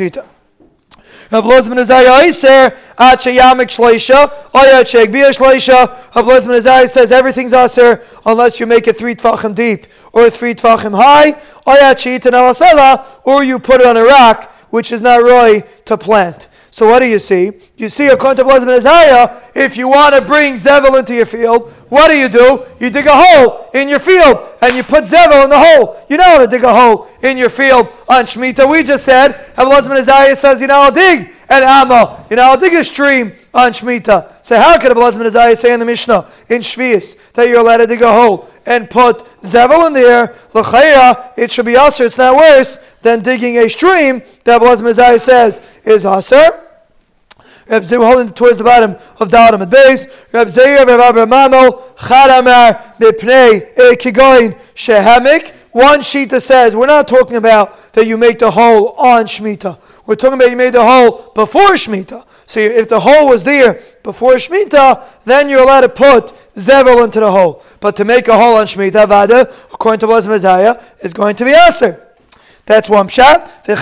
Rabbi 1.31 1.47
Lozman 1.47 1.79
Azaya 1.79 2.11
Iser, 2.23 2.75
Ache 2.99 3.37
Yamik 3.37 3.69
Shleisha, 3.69 4.31
Oya 4.55 4.83
Cheg 4.83 5.13
Bia 5.13 5.29
Shleisha. 5.29 6.15
Rabbi 6.15 6.29
Lozman 6.29 6.89
says 6.89 7.13
everything's 7.13 7.53
aser 7.53 8.03
unless 8.25 8.59
you 8.59 8.67
make 8.67 8.89
it 8.89 8.97
three 8.97 9.15
tvachim 9.15 9.55
deep 9.55 9.87
or 10.13 10.31
three 10.31 10.55
tvachim 10.55 10.97
high. 10.97 11.39
Oya 11.67 11.95
Chit 11.95 12.25
and 12.25 12.35
Alasela, 12.35 13.05
or 13.25 13.45
you 13.45 13.59
put 13.59 13.83
it 13.83 13.87
on 13.87 13.97
a 13.97 14.05
rock, 14.05 14.51
which 14.71 14.91
is 14.91 15.03
not 15.03 15.23
roy 15.23 15.63
to 15.85 15.99
plant. 15.99 16.49
So 16.79 16.87
what 16.87 17.01
do 17.01 17.07
you 17.07 17.19
see? 17.19 17.51
You 17.77 17.89
see, 17.89 18.07
according 18.07 18.37
to 18.37 18.45
Blazim 18.45 18.69
Isaiah, 18.69 19.43
if 19.53 19.77
you 19.77 19.89
want 19.89 20.15
to 20.15 20.21
bring 20.23 20.55
Zevel 20.55 20.97
into 20.97 21.13
your 21.13 21.27
field, 21.27 21.73
what 21.89 22.09
do 22.09 22.17
you 22.17 22.29
do? 22.29 22.65
You 22.79 22.89
dig 22.89 23.09
a 23.09 23.13
hole 23.13 23.69
in 23.75 23.89
your 23.89 23.99
field 23.99 24.39
and 24.63 24.77
you 24.77 24.85
put 24.85 25.03
Zevel 25.03 25.43
in 25.43 25.51
the 25.51 25.59
hole. 25.59 26.01
You 26.09 26.19
know 26.19 26.23
how 26.23 26.39
to 26.39 26.47
dig 26.47 26.63
a 26.63 26.73
hole 26.73 27.09
in 27.21 27.37
your 27.37 27.49
field 27.49 27.89
on 28.09 28.27
Shemitah. 28.27 28.71
We 28.71 28.85
just 28.85 29.05
said, 29.05 29.33
and 29.57 29.69
Blazim 29.69 29.91
Isaiah 29.91 30.37
says, 30.37 30.61
you 30.61 30.69
know, 30.69 30.77
I'll 30.77 30.93
dig 30.93 31.33
an 31.49 31.65
ammo. 31.65 32.25
You 32.31 32.37
know, 32.37 32.43
I'll 32.43 32.57
dig 32.57 32.75
a 32.75 32.85
stream 32.85 33.33
on 33.53 33.73
Shemitah. 33.73 34.35
So 34.47 34.57
how 34.57 34.79
could 34.79 34.95
Blazim 34.95 35.23
Isaiah 35.23 35.57
say 35.57 35.73
in 35.73 35.81
the 35.81 35.87
Mishnah, 35.87 36.31
in 36.49 36.61
Shvius, 36.61 37.17
that 37.33 37.49
you're 37.49 37.59
allowed 37.59 37.79
to 37.79 37.89
dig 37.89 38.03
a 38.03 38.13
hole 38.13 38.49
and 38.67 38.89
put 38.89 39.25
Zevel 39.43 39.85
in 39.89 39.95
there? 39.95 40.37
L'chaya, 40.55 41.33
it 41.37 41.51
should 41.51 41.67
be 41.67 41.77
usher. 41.77 42.05
It's 42.05 42.19
not 42.19 42.37
worse 42.37 42.79
than 43.03 43.25
digging 43.25 43.57
a 43.57 43.69
stream 43.69 44.23
that 44.45 44.61
Blazim 44.61 44.87
Isaiah 44.87 45.19
says 45.19 45.61
is 45.83 46.07
usher. 46.07 46.67
Reb 47.69 47.85
Zeir, 47.85 48.01
holding 48.01 48.33
towards 48.33 48.59
the 48.59 48.65
bottom 48.65 48.97
of 49.19 49.31
the 49.31 49.37
Dalam 49.37 49.61
at 49.61 49.71
base. 49.71 50.07
Reb 50.33 50.49
Zeir, 50.49 50.87
Reb 50.87 51.01
Abramamo, 51.01 51.95
Charamar, 51.97 52.97
Mipnei, 52.97 53.75
Kigoin, 53.97 54.59
Shehemik. 54.75 55.55
One 55.73 56.01
Shita 56.01 56.41
says, 56.41 56.75
we're 56.75 56.87
not 56.87 57.07
talking 57.07 57.37
about 57.37 57.93
that 57.93 58.07
you 58.07 58.17
make 58.17 58.39
the 58.39 58.51
hole 58.51 58.93
on 58.93 59.27
Shemitah. 59.27 59.79
We're 60.07 60.17
talking 60.17 60.35
about 60.35 60.51
you 60.51 60.57
made 60.57 60.73
the 60.73 60.83
hole 60.83 61.31
before 61.35 61.73
Shemitah. 61.73 62.25
So 62.47 62.59
if 62.59 62.89
the 62.89 62.99
hole 62.99 63.29
was 63.29 63.45
there 63.45 63.81
before 64.03 64.33
Shemitah, 64.35 65.05
then 65.25 65.51
you're 65.51 65.61
allowed 65.61 65.83
to 65.83 65.91
put 65.91 66.33
Zevel 66.55 67.05
into 67.05 67.21
the 67.21 67.31
hole. 67.31 67.63
But 67.81 67.95
to 67.97 68.07
make 68.07 68.29
a 68.29 68.37
hole 68.37 68.57
on 68.57 68.67
Shemitah, 68.67 69.07
Vada, 69.07 69.53
according 69.73 70.01
to 70.01 70.07
Blazim 70.07 70.33
Messiah, 70.33 70.83
is 71.01 71.13
going 71.13 71.37
to 71.37 71.45
be 71.45 71.53
Aser. 71.53 72.08
That's 72.69 72.91
one 72.91 73.09
shot. 73.09 73.65
The 73.65 73.73
other 73.73 73.81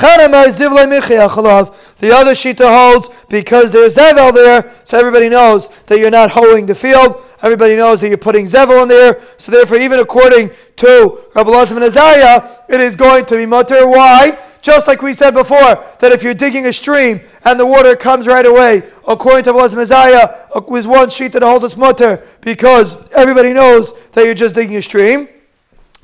shita 2.33 2.93
holds 2.93 3.09
because 3.29 3.73
there's 3.73 3.97
zevel 3.97 4.33
there, 4.33 4.73
so 4.85 4.97
everybody 4.97 5.29
knows 5.29 5.69
that 5.87 5.99
you're 5.99 6.09
not 6.09 6.31
hoeing 6.31 6.67
the 6.67 6.75
field. 6.77 7.21
Everybody 7.43 7.75
knows 7.75 8.01
that 8.01 8.09
you're 8.09 8.17
putting 8.17 8.45
zevel 8.45 8.81
in 8.85 8.89
there. 8.89 9.21
So 9.39 9.51
therefore, 9.51 9.79
even 9.79 9.99
according 9.99 10.53
to 10.77 11.19
Rabbi 11.35 11.51
Lazim 11.51 11.73
and 11.73 11.83
Azariah, 11.83 12.49
it 12.69 12.81
is 12.81 12.95
going 12.95 13.25
to 13.27 13.37
be 13.37 13.45
mutter. 13.45 13.89
Why? 13.89 14.39
Just 14.63 14.87
like 14.87 15.03
we 15.03 15.15
said 15.15 15.33
before, 15.33 15.85
that 15.99 16.13
if 16.13 16.23
you're 16.23 16.33
digging 16.33 16.67
a 16.67 16.73
stream 16.73 17.23
and 17.45 17.59
the 17.59 17.67
water 17.67 17.97
comes 17.97 18.29
right 18.29 18.47
away, 18.47 18.85
according 19.09 19.43
to 19.45 19.53
Rabbi 19.53 19.81
Azariah, 19.81 20.47
uh, 20.55 20.61
was 20.69 20.87
one 20.87 21.11
sheet 21.11 21.33
that 21.33 21.43
holds 21.43 21.65
its 21.65 21.77
mutter 21.77 22.25
because 22.41 22.97
everybody 23.11 23.53
knows 23.53 23.93
that 24.13 24.25
you're 24.25 24.35
just 24.35 24.55
digging 24.55 24.77
a 24.77 24.83
stream. 24.83 25.29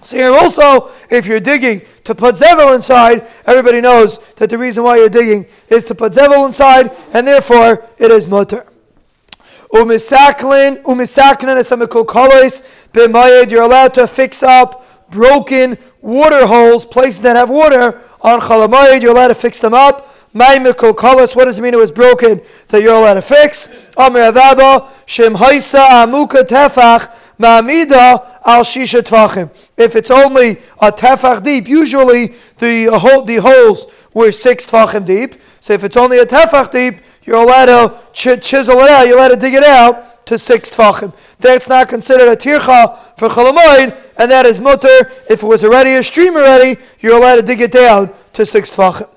So 0.02 0.16
here 0.16 0.32
also, 0.32 0.90
if 1.10 1.26
you're 1.26 1.40
digging 1.40 1.82
to 2.04 2.14
put 2.14 2.34
zevel 2.34 2.74
inside, 2.74 3.26
everybody 3.46 3.80
knows 3.80 4.18
that 4.34 4.50
the 4.50 4.58
reason 4.58 4.82
why 4.82 4.96
you're 4.96 5.08
digging 5.08 5.46
is 5.68 5.84
to 5.84 5.94
put 5.94 6.12
zevel 6.12 6.44
inside, 6.44 6.90
and 7.12 7.26
therefore 7.26 7.88
it 7.98 8.10
is 8.10 8.26
mutter. 8.26 8.66
Umisaklin, 9.72 10.82
umisaklin 10.82 11.56
esamikul 11.56 12.04
b'mayed. 12.92 13.50
You're 13.50 13.62
allowed 13.62 13.94
to 13.94 14.06
fix 14.06 14.42
up 14.42 14.84
broken 15.10 15.78
water 16.00 16.46
holes, 16.46 16.84
places 16.84 17.22
that 17.22 17.36
have 17.36 17.48
water 17.48 18.00
on 18.20 18.40
chalamayed. 18.40 19.02
You're 19.02 19.12
allowed 19.12 19.28
to 19.28 19.34
fix 19.34 19.60
them 19.60 19.72
up. 19.72 20.08
Maimikul 20.34 20.94
kolos. 20.94 21.36
What 21.36 21.44
does 21.44 21.58
it 21.58 21.62
mean? 21.62 21.74
It 21.74 21.78
was 21.78 21.92
broken 21.92 22.40
that 22.68 22.82
you're 22.82 22.94
allowed 22.94 23.14
to 23.14 23.22
fix. 23.22 23.68
Amir 23.96 24.32
avaba 24.32 24.90
shem 25.06 25.34
haisa 25.34 25.86
amuka 26.04 26.42
tefach. 26.42 27.10
Ma'amida 27.42 28.40
al 28.44 28.62
shisha 28.62 29.02
tvachim. 29.02 29.50
If 29.76 29.96
it's 29.96 30.10
only 30.10 30.58
a 30.80 30.92
tefach 30.92 31.42
deep, 31.42 31.66
usually 31.66 32.34
the, 32.58 32.88
uh, 32.88 33.20
the 33.22 33.36
holes 33.36 33.86
were 34.14 34.30
six 34.30 34.64
tvachim 34.64 35.04
deep. 35.04 35.34
So 35.58 35.72
if 35.72 35.82
it's 35.82 35.96
only 35.96 36.18
a 36.20 36.26
tefach 36.26 36.70
deep, 36.70 37.00
you're 37.24 37.42
allowed 37.42 37.66
to 37.66 37.98
ch- 38.12 38.40
chisel 38.40 38.78
it 38.80 38.90
out, 38.90 39.08
you're 39.08 39.18
allowed 39.18 39.28
to 39.28 39.36
dig 39.36 39.54
it 39.54 39.64
out 39.64 40.24
to 40.26 40.38
six 40.38 40.70
tvachim. 40.70 41.12
That's 41.40 41.68
not 41.68 41.88
considered 41.88 42.28
a 42.28 42.36
tircha 42.36 42.96
for 43.18 43.28
chalamoid, 43.28 43.98
and 44.16 44.30
that 44.30 44.46
is 44.46 44.60
mutter. 44.60 45.10
If 45.28 45.42
it 45.42 45.46
was 45.46 45.64
already 45.64 45.94
a 45.94 46.02
stream 46.02 46.36
already, 46.36 46.80
you're 47.00 47.16
allowed 47.16 47.36
to 47.36 47.42
dig 47.42 47.60
it 47.60 47.72
down 47.72 48.12
to 48.34 48.46
six 48.46 48.70
tvachim. 48.70 49.08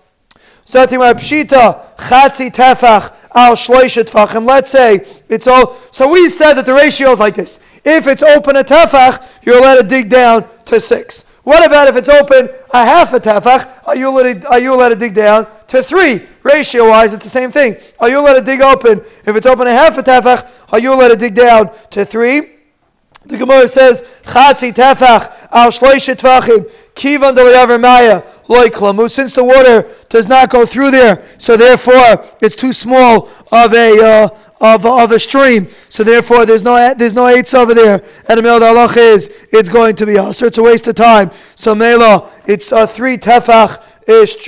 Starting 0.65 0.99
with 0.99 1.17
Pshita, 1.17 1.95
Chatzi 1.95 2.51
Tefach, 2.51 3.15
Al 3.33 3.55
Shloisha 3.55 4.03
Tefachim. 4.03 4.45
Let's 4.45 4.69
say 4.69 5.05
it's 5.29 5.47
all. 5.47 5.77
So 5.91 6.09
we 6.11 6.27
said 6.29 6.55
that 6.55 6.65
the 6.65 6.73
ratio 6.73 7.11
is 7.11 7.19
like 7.19 7.35
this. 7.35 7.59
If 7.85 8.07
it's 8.07 8.23
open 8.23 8.57
a 8.57 8.63
Tefach, 8.63 9.23
you're 9.43 9.59
allowed 9.59 9.75
to 9.75 9.83
dig 9.83 10.09
down 10.09 10.45
to 10.65 10.79
six. 10.79 11.23
What 11.45 11.63
about 11.63 11.87
if 11.87 11.95
it's 11.95 12.09
open 12.09 12.49
a 12.73 12.83
half 12.83 13.13
a 13.13 13.19
tefach? 13.19 13.87
Are 13.87 13.95
you 13.95 14.09
allowed 14.09 14.41
to, 14.41 14.49
are 14.49 14.57
you 14.57 14.73
allowed 14.73 14.89
to 14.89 14.95
dig 14.95 15.13
down 15.13 15.45
to 15.67 15.83
three? 15.83 16.25
Ratio 16.41 16.89
wise, 16.89 17.13
it's 17.13 17.23
the 17.23 17.29
same 17.29 17.51
thing. 17.51 17.77
Are 17.99 18.09
you 18.09 18.19
allowed 18.19 18.33
to 18.33 18.41
dig 18.41 18.61
open? 18.61 19.01
If 19.25 19.35
it's 19.35 19.45
open 19.45 19.67
a 19.67 19.71
half 19.71 19.95
a 19.99 20.01
tefach, 20.01 20.49
are 20.71 20.79
you 20.79 20.91
allowed 20.91 21.09
to 21.09 21.15
dig 21.15 21.35
down 21.35 21.69
to 21.91 22.03
three? 22.03 22.55
The 23.25 23.37
Gemara 23.37 23.67
says, 23.67 24.03
Chatzi 24.23 24.73
tefach 24.73 25.49
al 25.51 25.69
shloisha 25.69 26.15
tvachim, 26.15 26.67
kivan 26.95 27.79
maya, 27.79 28.23
loy 28.47 28.67
klamu. 28.67 29.09
Since 29.09 29.33
the 29.33 29.43
water 29.43 29.89
does 30.09 30.27
not 30.27 30.49
go 30.49 30.65
through 30.65 30.91
there, 30.91 31.25
so 31.37 31.57
therefore 31.57 32.25
it's 32.41 32.55
too 32.55 32.73
small 32.73 33.29
of 33.51 33.73
a 33.73 34.01
uh, 34.01 34.29
of, 34.61 34.85
of 34.85 35.11
a 35.11 35.19
stream. 35.19 35.67
So 35.89 36.03
therefore, 36.03 36.45
there's 36.45 36.63
no 36.63 36.93
there's 36.93 37.13
no 37.13 37.27
eights 37.27 37.53
over 37.53 37.73
there. 37.73 38.03
And 38.27 38.39
the 38.39 38.43
halach 38.43 38.97
is 38.97 39.29
it's 39.51 39.69
going 39.69 39.95
to 39.97 40.05
be 40.05 40.15
so 40.33 40.45
It's 40.45 40.57
a 40.57 40.63
waste 40.63 40.87
of 40.87 40.95
time. 40.95 41.31
So 41.55 41.75
mela, 41.75 42.31
it's 42.45 42.71
a 42.71 42.87
three 42.87 43.17
tefach 43.17 43.81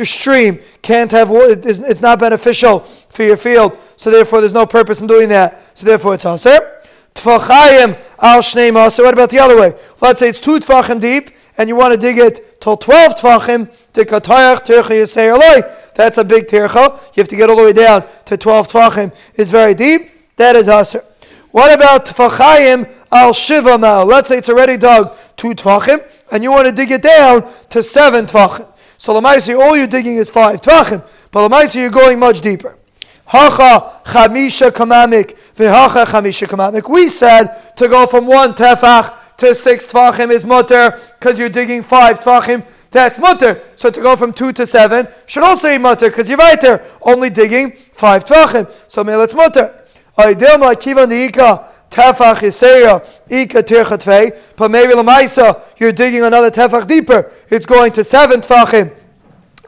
stream. 0.05 0.59
Can't 0.81 1.11
have 1.11 1.29
it's 1.31 2.01
not 2.01 2.19
beneficial 2.19 2.81
for 3.09 3.23
your 3.23 3.37
field. 3.37 3.77
So 3.95 4.11
therefore, 4.11 4.41
there's 4.41 4.53
no 4.53 4.65
purpose 4.65 5.01
in 5.01 5.07
doing 5.07 5.29
that. 5.29 5.61
So 5.73 5.85
therefore, 5.85 6.15
it's 6.15 6.25
aser. 6.25 6.73
Tfachayim 7.15 7.99
al 8.19 8.41
shnei 8.41 8.91
So 8.91 9.03
what 9.03 9.13
about 9.13 9.29
the 9.29 9.39
other 9.39 9.59
way? 9.59 9.75
Let's 9.99 10.19
say 10.19 10.29
it's 10.29 10.39
two 10.39 10.59
tfachim 10.59 10.99
deep, 10.99 11.31
and 11.57 11.67
you 11.67 11.75
want 11.75 11.93
to 11.93 11.99
dig 11.99 12.17
it 12.17 12.61
till 12.61 12.77
12 12.77 13.15
tfachim 13.15 13.73
to 13.93 14.05
katayach 14.05 14.63
tircha 14.65 14.89
yisei 14.89 15.93
That's 15.95 16.17
a 16.17 16.23
big 16.23 16.47
tircha. 16.47 16.93
You 17.15 17.21
have 17.21 17.27
to 17.29 17.35
get 17.35 17.49
all 17.49 17.55
the 17.55 17.63
way 17.63 17.73
down 17.73 18.05
to 18.25 18.37
12 18.37 18.67
tfachim. 18.67 19.15
It's 19.35 19.49
very 19.49 19.73
deep. 19.73 20.11
That 20.35 20.55
is 20.55 20.67
aser. 20.67 21.03
What 21.51 21.73
about 21.73 22.05
tfachayim 22.05 22.91
al 23.11 23.33
shiva 23.33 23.77
ma'al? 23.77 24.05
Let's 24.05 24.27
say 24.29 24.37
it's 24.37 24.49
already 24.49 24.77
dug 24.77 25.15
two 25.35 25.49
tfachim, 25.49 26.07
and 26.31 26.43
you 26.43 26.51
want 26.51 26.65
to 26.65 26.71
dig 26.71 26.91
it 26.91 27.01
down 27.01 27.51
to 27.69 27.81
seven 27.81 28.25
tfachim. 28.25 28.67
So 28.99 29.19
lamaisi, 29.19 29.59
all 29.59 29.75
you're 29.75 29.87
digging 29.87 30.17
is 30.17 30.29
five 30.29 30.61
tfachim, 30.61 31.03
but 31.31 31.49
lamaisi, 31.49 31.75
you're 31.75 31.89
going 31.89 32.19
much 32.19 32.41
deeper. 32.41 32.77
Hacha 33.25 34.01
chamisha 34.05 34.71
kamamik, 34.71 35.37
v'hacha 35.55 36.05
chamisha 36.05 36.47
kamamik. 36.47 36.89
We 36.89 37.07
said 37.07 37.75
to 37.75 37.87
go 37.87 38.05
from 38.05 38.25
one 38.27 38.53
tefach 38.53 39.13
to 39.37 39.53
six 39.53 39.85
tefachim 39.85 40.31
is 40.31 40.45
mutter 40.45 40.99
because 41.19 41.39
you're 41.39 41.49
digging 41.49 41.83
five 41.83 42.19
tefachim. 42.19 42.65
That's 42.91 43.19
mutter. 43.19 43.61
So 43.75 43.89
to 43.89 44.01
go 44.01 44.15
from 44.15 44.33
two 44.33 44.51
to 44.53 44.65
seven 44.65 45.07
should 45.25 45.43
also 45.43 45.69
be 45.69 45.77
mutter 45.77 46.09
because 46.09 46.29
you're 46.29 46.37
right 46.37 46.59
there, 46.59 46.83
only 47.01 47.29
digging 47.29 47.71
five 47.93 48.25
tefachim. 48.25 48.71
So 48.87 49.07
it's 49.07 49.33
mutter. 49.33 49.85
Aydilma 50.17 50.73
kivan 50.75 51.09
tefach 51.89 52.37
yiseya 52.37 53.05
ika 53.29 54.37
But 54.55 54.71
maybe 54.71 54.93
lamaisa 54.93 55.61
you're 55.77 55.91
digging 55.91 56.23
another 56.23 56.49
tefach 56.49 56.87
deeper. 56.87 57.31
It's 57.49 57.65
going 57.65 57.91
to 57.93 58.03
seven 58.03 58.41
tefachim 58.41 58.93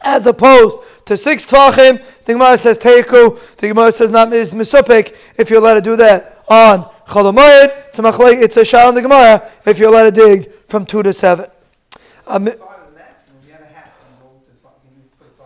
as 0.02 0.26
opposed 0.26 0.80
to 1.06 1.18
six 1.18 1.46
tvachim. 1.46 2.04
The 2.26 2.34
Gemara 2.34 2.58
says 2.58 2.78
teiku. 2.78 3.40
The 3.58 3.68
Gemara 3.68 3.92
says 3.92 4.10
not 4.10 4.32
is 4.34 4.54
misupik 4.54 5.16
if 5.38 5.50
you're 5.50 5.60
allowed 5.60 5.76
to 5.76 5.82
do 5.82 5.96
that 5.98 6.44
on 6.48 6.90
cholamayit. 7.10 7.88
It's 7.88 8.00
a 8.00 8.44
it's 8.44 8.58
a 8.58 8.66
shah 8.66 8.88
on 8.88 8.96
the 8.96 9.02
Gemara 9.02 9.50
if 9.66 9.80
you're 9.80 9.90
allowed 9.90 10.04
to 10.04 10.12
dig 10.12 10.52
from 10.68 10.86
two 10.86 11.04
to 11.04 11.14
seven. 11.14 11.50
Um, 12.28 12.50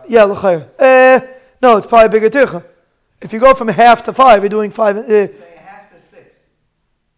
yeah, 0.06 0.24
l'chayr. 0.24 0.68
Uh, 0.78 1.26
no, 1.62 1.76
it's 1.78 1.86
probably 1.86 2.08
bigger 2.10 2.28
tircha. 2.28 2.62
If 3.22 3.32
you 3.32 3.40
go 3.40 3.54
from 3.54 3.68
half 3.68 4.02
to 4.02 4.12
five, 4.12 4.42
you're 4.42 4.50
doing 4.50 4.70
five. 4.70 4.96
Uh, 4.98 5.28
half 5.56 5.90
to 5.92 5.98
six. 5.98 6.48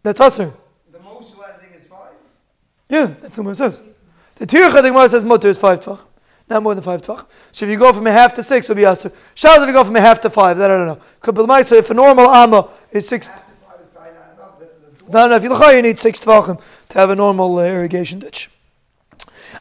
That's 0.03 0.21
usher. 0.21 0.53
The 0.93 1.01
most 1.01 1.35
you 1.35 1.41
let 1.41 1.61
dig 1.61 1.71
is 1.75 1.87
five. 1.89 2.13
Yeah, 2.89 3.07
that's 3.21 3.37
what 3.37 3.51
it 3.51 3.57
says. 3.57 3.83
The 4.37 4.47
tircha 4.47 4.83
the 4.83 4.91
Gemara 4.91 5.09
says 5.09 5.25
mutter 5.25 5.49
is 5.49 5.59
five 5.59 5.81
tvach 5.81 6.01
not 6.49 6.63
more 6.63 6.75
than 6.75 6.85
five 6.85 7.03
tvach. 7.03 7.27
So 7.53 7.65
if 7.65 7.71
you 7.71 7.77
go 7.77 7.93
from 7.93 8.07
a 8.07 8.13
half 8.13 8.33
to 8.35 8.43
six, 8.43 8.67
it'll 8.67 8.77
be 8.77 8.85
aser. 8.85 9.11
Shout 9.35 9.61
if 9.61 9.67
you 9.67 9.73
go 9.73 9.85
from 9.85 9.97
a 9.97 10.01
half 10.01 10.21
to 10.21 10.31
five, 10.31 10.57
that 10.59 10.71
I 10.71 10.77
don't 10.77 10.87
know. 10.87 11.01
Could 11.21 11.35
be 11.35 11.43
if 11.43 11.91
a 11.91 11.95
normal 11.95 12.29
amma 12.31 12.69
is 12.93 13.09
six. 13.09 13.31
If 15.09 15.43
you 15.43 15.49
look 15.49 15.73
you 15.73 15.83
need 15.83 15.99
six 15.99 16.21
tvachim 16.21 16.61
to 16.89 16.99
have 16.99 17.11
a 17.11 17.17
normal 17.17 17.59
uh, 17.59 17.65
irrigation 17.65 18.19
ditch. 18.19 18.51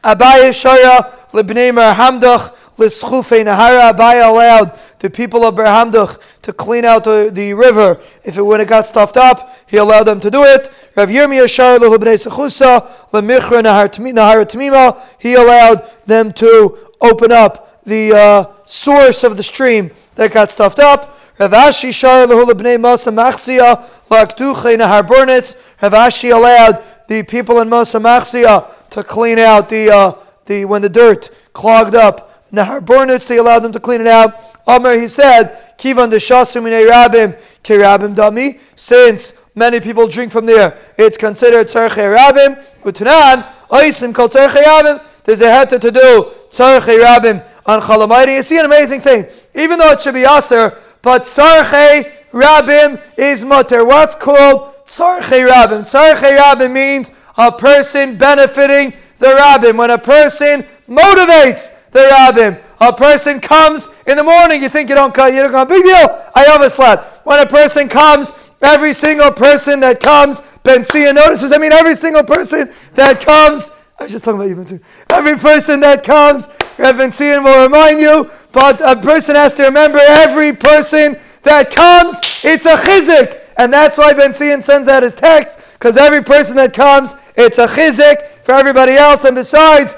Abaya 0.04 0.50
Shaya 0.50 1.10
Libnei 1.30 1.72
Hamdach 1.94 2.54
L'Schufei 2.78 3.44
Nahara 3.44 3.92
Abaya 3.92 4.28
allowed 4.28 4.78
the 4.98 5.08
people 5.08 5.46
of 5.46 5.54
Berhamdach 5.54 6.20
to 6.42 6.52
clean 6.52 6.84
out 6.84 7.04
the, 7.04 7.30
the 7.32 7.54
river. 7.54 8.00
If 8.22 8.36
it 8.36 8.42
when 8.42 8.60
it 8.60 8.68
got 8.68 8.84
stuffed 8.84 9.16
up, 9.16 9.56
he 9.66 9.78
allowed 9.78 10.04
them 10.04 10.20
to 10.20 10.30
do 10.30 10.42
it. 10.42 10.68
Rav 10.94 11.08
Yirmiyah 11.08 11.44
Shaya 11.44 11.80
L'Hubnei 11.80 12.22
Sechusa 12.22 13.12
L'Michra 13.12 13.62
Nahar 13.62 13.88
Tmima 13.88 15.00
he 15.18 15.34
allowed 15.34 15.90
them 16.06 16.32
to 16.34 16.92
open 17.00 17.32
up 17.32 17.82
the 17.84 18.12
uh, 18.12 18.52
source 18.64 19.22
of 19.22 19.36
the 19.36 19.42
stream 19.42 19.90
that 20.16 20.32
got 20.32 20.50
stuffed 20.50 20.78
up. 20.78 21.18
Rav 21.38 21.52
Ashi 21.52 21.90
Shaya 21.90 22.26
L'Hubnei 22.26 22.78
Masa 22.78 23.12
Machsia 23.12 23.88
L'Aktuchei 24.10 24.76
Nahar 24.76 25.06
Burnitz 25.06 25.56
Rav 25.80 25.92
allowed 25.92 26.82
the 27.08 27.22
people 27.22 27.60
in 27.60 27.68
Masa 27.68 28.90
to 28.90 29.02
clean 29.02 29.38
out 29.38 29.68
the, 29.68 29.90
uh, 29.90 30.12
the 30.46 30.64
when 30.64 30.82
the 30.82 30.88
dirt 30.88 31.30
clogged 31.52 31.94
up. 31.94 32.50
Nahar 32.52 32.80
Burnitz, 32.80 33.28
they 33.28 33.38
allowed 33.38 33.60
them 33.60 33.72
to 33.72 33.80
clean 33.80 34.00
it 34.00 34.06
out. 34.06 34.34
Amr, 34.66 34.98
he 34.98 35.06
said, 35.06 35.76
Kivan 35.78 36.10
de 36.10 36.16
Shasim 36.16 36.64
Rabim, 36.64 37.40
Kirabim 37.62 38.14
Dami, 38.14 38.60
since 38.74 39.34
many 39.54 39.80
people 39.80 40.08
drink 40.08 40.32
from 40.32 40.46
there, 40.46 40.78
it's 40.96 41.16
considered 41.16 41.66
Tzarche 41.66 42.16
Rabim. 42.16 42.64
Utanan, 42.82 43.48
Aisim 43.68 44.14
called 44.14 44.32
Tzarche 44.32 44.62
Rabim. 44.62 45.04
There's 45.26 45.42
a 45.42 45.46
heter 45.46 45.80
to 45.80 45.90
do 45.90 46.32
Tzarche 46.48 47.02
Rabim 47.04 47.44
on 47.66 47.80
Chalamayri. 47.82 48.36
You 48.36 48.42
see 48.42 48.58
an 48.58 48.64
amazing 48.64 49.00
thing. 49.00 49.26
Even 49.54 49.78
though 49.78 49.90
it 49.90 50.00
should 50.00 50.14
be 50.14 50.24
Aser, 50.24 50.78
but 51.02 51.22
Tzarche 51.22 52.10
Rabim 52.30 53.02
is 53.18 53.44
mutter. 53.44 53.84
What's 53.84 54.14
called 54.14 54.72
Tzarche 54.86 55.46
Rabim? 55.46 55.82
Tzarche 55.82 56.38
Rabim 56.38 56.72
means 56.72 57.10
a 57.36 57.52
person 57.52 58.16
benefiting 58.16 58.94
the 59.18 59.26
rabbim. 59.26 59.76
When 59.76 59.90
a 59.90 59.98
person 59.98 60.64
motivates 60.88 61.74
the 61.90 62.00
rabbim, 62.00 62.62
a 62.80 62.92
person 62.92 63.40
comes 63.40 63.88
in 64.06 64.16
the 64.16 64.24
morning, 64.24 64.62
you 64.62 64.68
think 64.68 64.88
you 64.88 64.94
don't 64.94 65.14
come, 65.14 65.34
you 65.34 65.42
don't 65.42 65.52
come, 65.52 65.68
big 65.68 65.82
deal, 65.82 66.24
I 66.34 66.54
overslept. 66.54 67.26
When 67.26 67.40
a 67.40 67.46
person 67.46 67.88
comes, 67.88 68.32
every 68.62 68.92
single 68.92 69.32
person 69.32 69.80
that 69.80 70.00
comes, 70.00 70.42
Ben 70.62 70.84
Sia 70.84 71.12
notices, 71.12 71.52
I 71.52 71.58
mean 71.58 71.72
every 71.72 71.94
single 71.94 72.24
person 72.24 72.72
that 72.94 73.20
comes, 73.20 73.70
I 73.98 74.02
was 74.02 74.12
just 74.12 74.24
talking 74.24 74.38
about 74.40 74.50
you, 74.50 74.56
Ben 74.56 74.80
Every 75.10 75.38
person 75.38 75.80
that 75.80 76.04
comes, 76.04 76.48
Reverend 76.78 77.14
Sion 77.14 77.42
will 77.42 77.62
remind 77.62 77.98
you, 77.98 78.30
but 78.52 78.80
a 78.82 78.94
person 78.94 79.34
has 79.36 79.54
to 79.54 79.64
remember 79.64 79.98
every 79.98 80.52
person 80.52 81.18
that 81.44 81.74
comes, 81.74 82.16
it's 82.44 82.66
a 82.66 82.76
chizik. 82.76 83.40
And 83.56 83.72
that's 83.72 83.96
why 83.96 84.12
Ben 84.12 84.34
Sion 84.34 84.60
sends 84.60 84.86
out 84.86 85.02
his 85.02 85.14
text, 85.14 85.60
because 85.74 85.96
every 85.96 86.22
person 86.22 86.56
that 86.56 86.74
comes, 86.74 87.14
it's 87.36 87.56
a 87.56 87.66
chizik 87.66 88.44
for 88.44 88.52
everybody 88.52 88.92
else. 88.92 89.24
And 89.24 89.34
besides, 89.34 89.94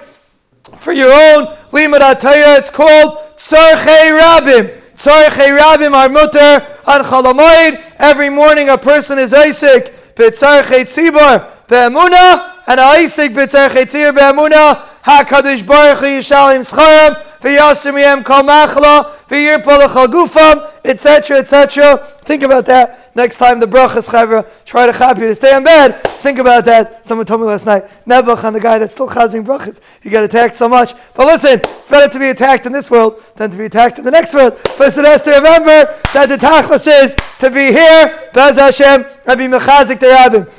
for 0.76 0.92
your 0.92 1.12
own 1.12 1.46
limud 1.72 2.56
it's 2.56 2.70
called 2.70 3.18
tzarchei 3.36 4.16
rabim. 4.16 4.78
Tzarchei 4.94 5.58
rabim 5.58 5.92
are 5.92 6.08
mutter 6.08 6.66
on 6.86 7.02
chalamoid. 7.04 7.82
Every 7.98 8.30
morning 8.30 8.68
a 8.68 8.78
person 8.78 9.18
is 9.18 9.34
Isaac, 9.34 9.92
b'tzarchei 10.14 10.84
tzibor, 10.84 11.50
be'emuna, 11.66 12.57
and 12.68 12.78
Isaac 12.78 13.32
b'tzarchei 13.32 13.86
tzibor, 13.86 14.14
be'emuna, 14.14 14.84
HaKadosh 15.02 15.66
Baruch 15.66 16.00
Hu 16.00 16.06
Yishalim 16.06 16.60
Scharam, 16.60 17.22
V'yasim 17.40 17.98
Yem 17.98 18.22
Kol 18.22 18.42
Machla, 18.42 19.10
V'yirpa 19.26 19.86
L'chagufam, 19.86 20.70
etc., 20.84 21.38
etc. 21.38 21.96
Think 22.22 22.42
about 22.42 22.66
that. 22.66 23.14
Next 23.16 23.38
time 23.38 23.58
the 23.58 23.66
brachas 23.66 24.10
chavra 24.10 24.46
try 24.66 24.84
to 24.84 25.20
you 25.20 25.28
to 25.28 25.34
stay 25.34 25.56
in 25.56 25.64
bed. 25.64 26.02
Think 26.20 26.38
about 26.38 26.66
that. 26.66 27.06
Someone 27.06 27.26
told 27.26 27.40
me 27.40 27.46
last 27.46 27.64
night. 27.64 27.84
Nebuch 28.06 28.44
on 28.44 28.52
the 28.52 28.60
guy 28.60 28.78
that's 28.78 28.92
still 28.92 29.08
chazing 29.08 29.46
brachas. 29.46 29.80
He 30.02 30.10
got 30.10 30.24
attacked 30.24 30.56
so 30.56 30.68
much. 30.68 30.92
But 31.14 31.26
listen, 31.26 31.60
it's 31.60 31.88
better 31.88 32.12
to 32.12 32.18
be 32.18 32.28
attacked 32.28 32.66
in 32.66 32.72
this 32.72 32.90
world 32.90 33.22
than 33.36 33.50
to 33.50 33.56
be 33.56 33.64
attacked 33.64 33.98
in 33.98 34.04
the 34.04 34.10
next 34.10 34.34
world. 34.34 34.56
Person 34.76 35.04
has 35.06 35.22
to 35.22 35.30
remember 35.30 35.94
that 36.12 36.26
the 36.28 36.36
tachlis 36.36 36.86
is 36.86 37.16
to 37.38 37.50
be 37.50 37.72
here. 37.72 38.30
Bez 38.34 38.56
Hashem, 38.56 39.04
Rabbi 39.26 39.46
Mechazik 39.46 40.00
the 40.00 40.06
Rabbim. 40.06 40.52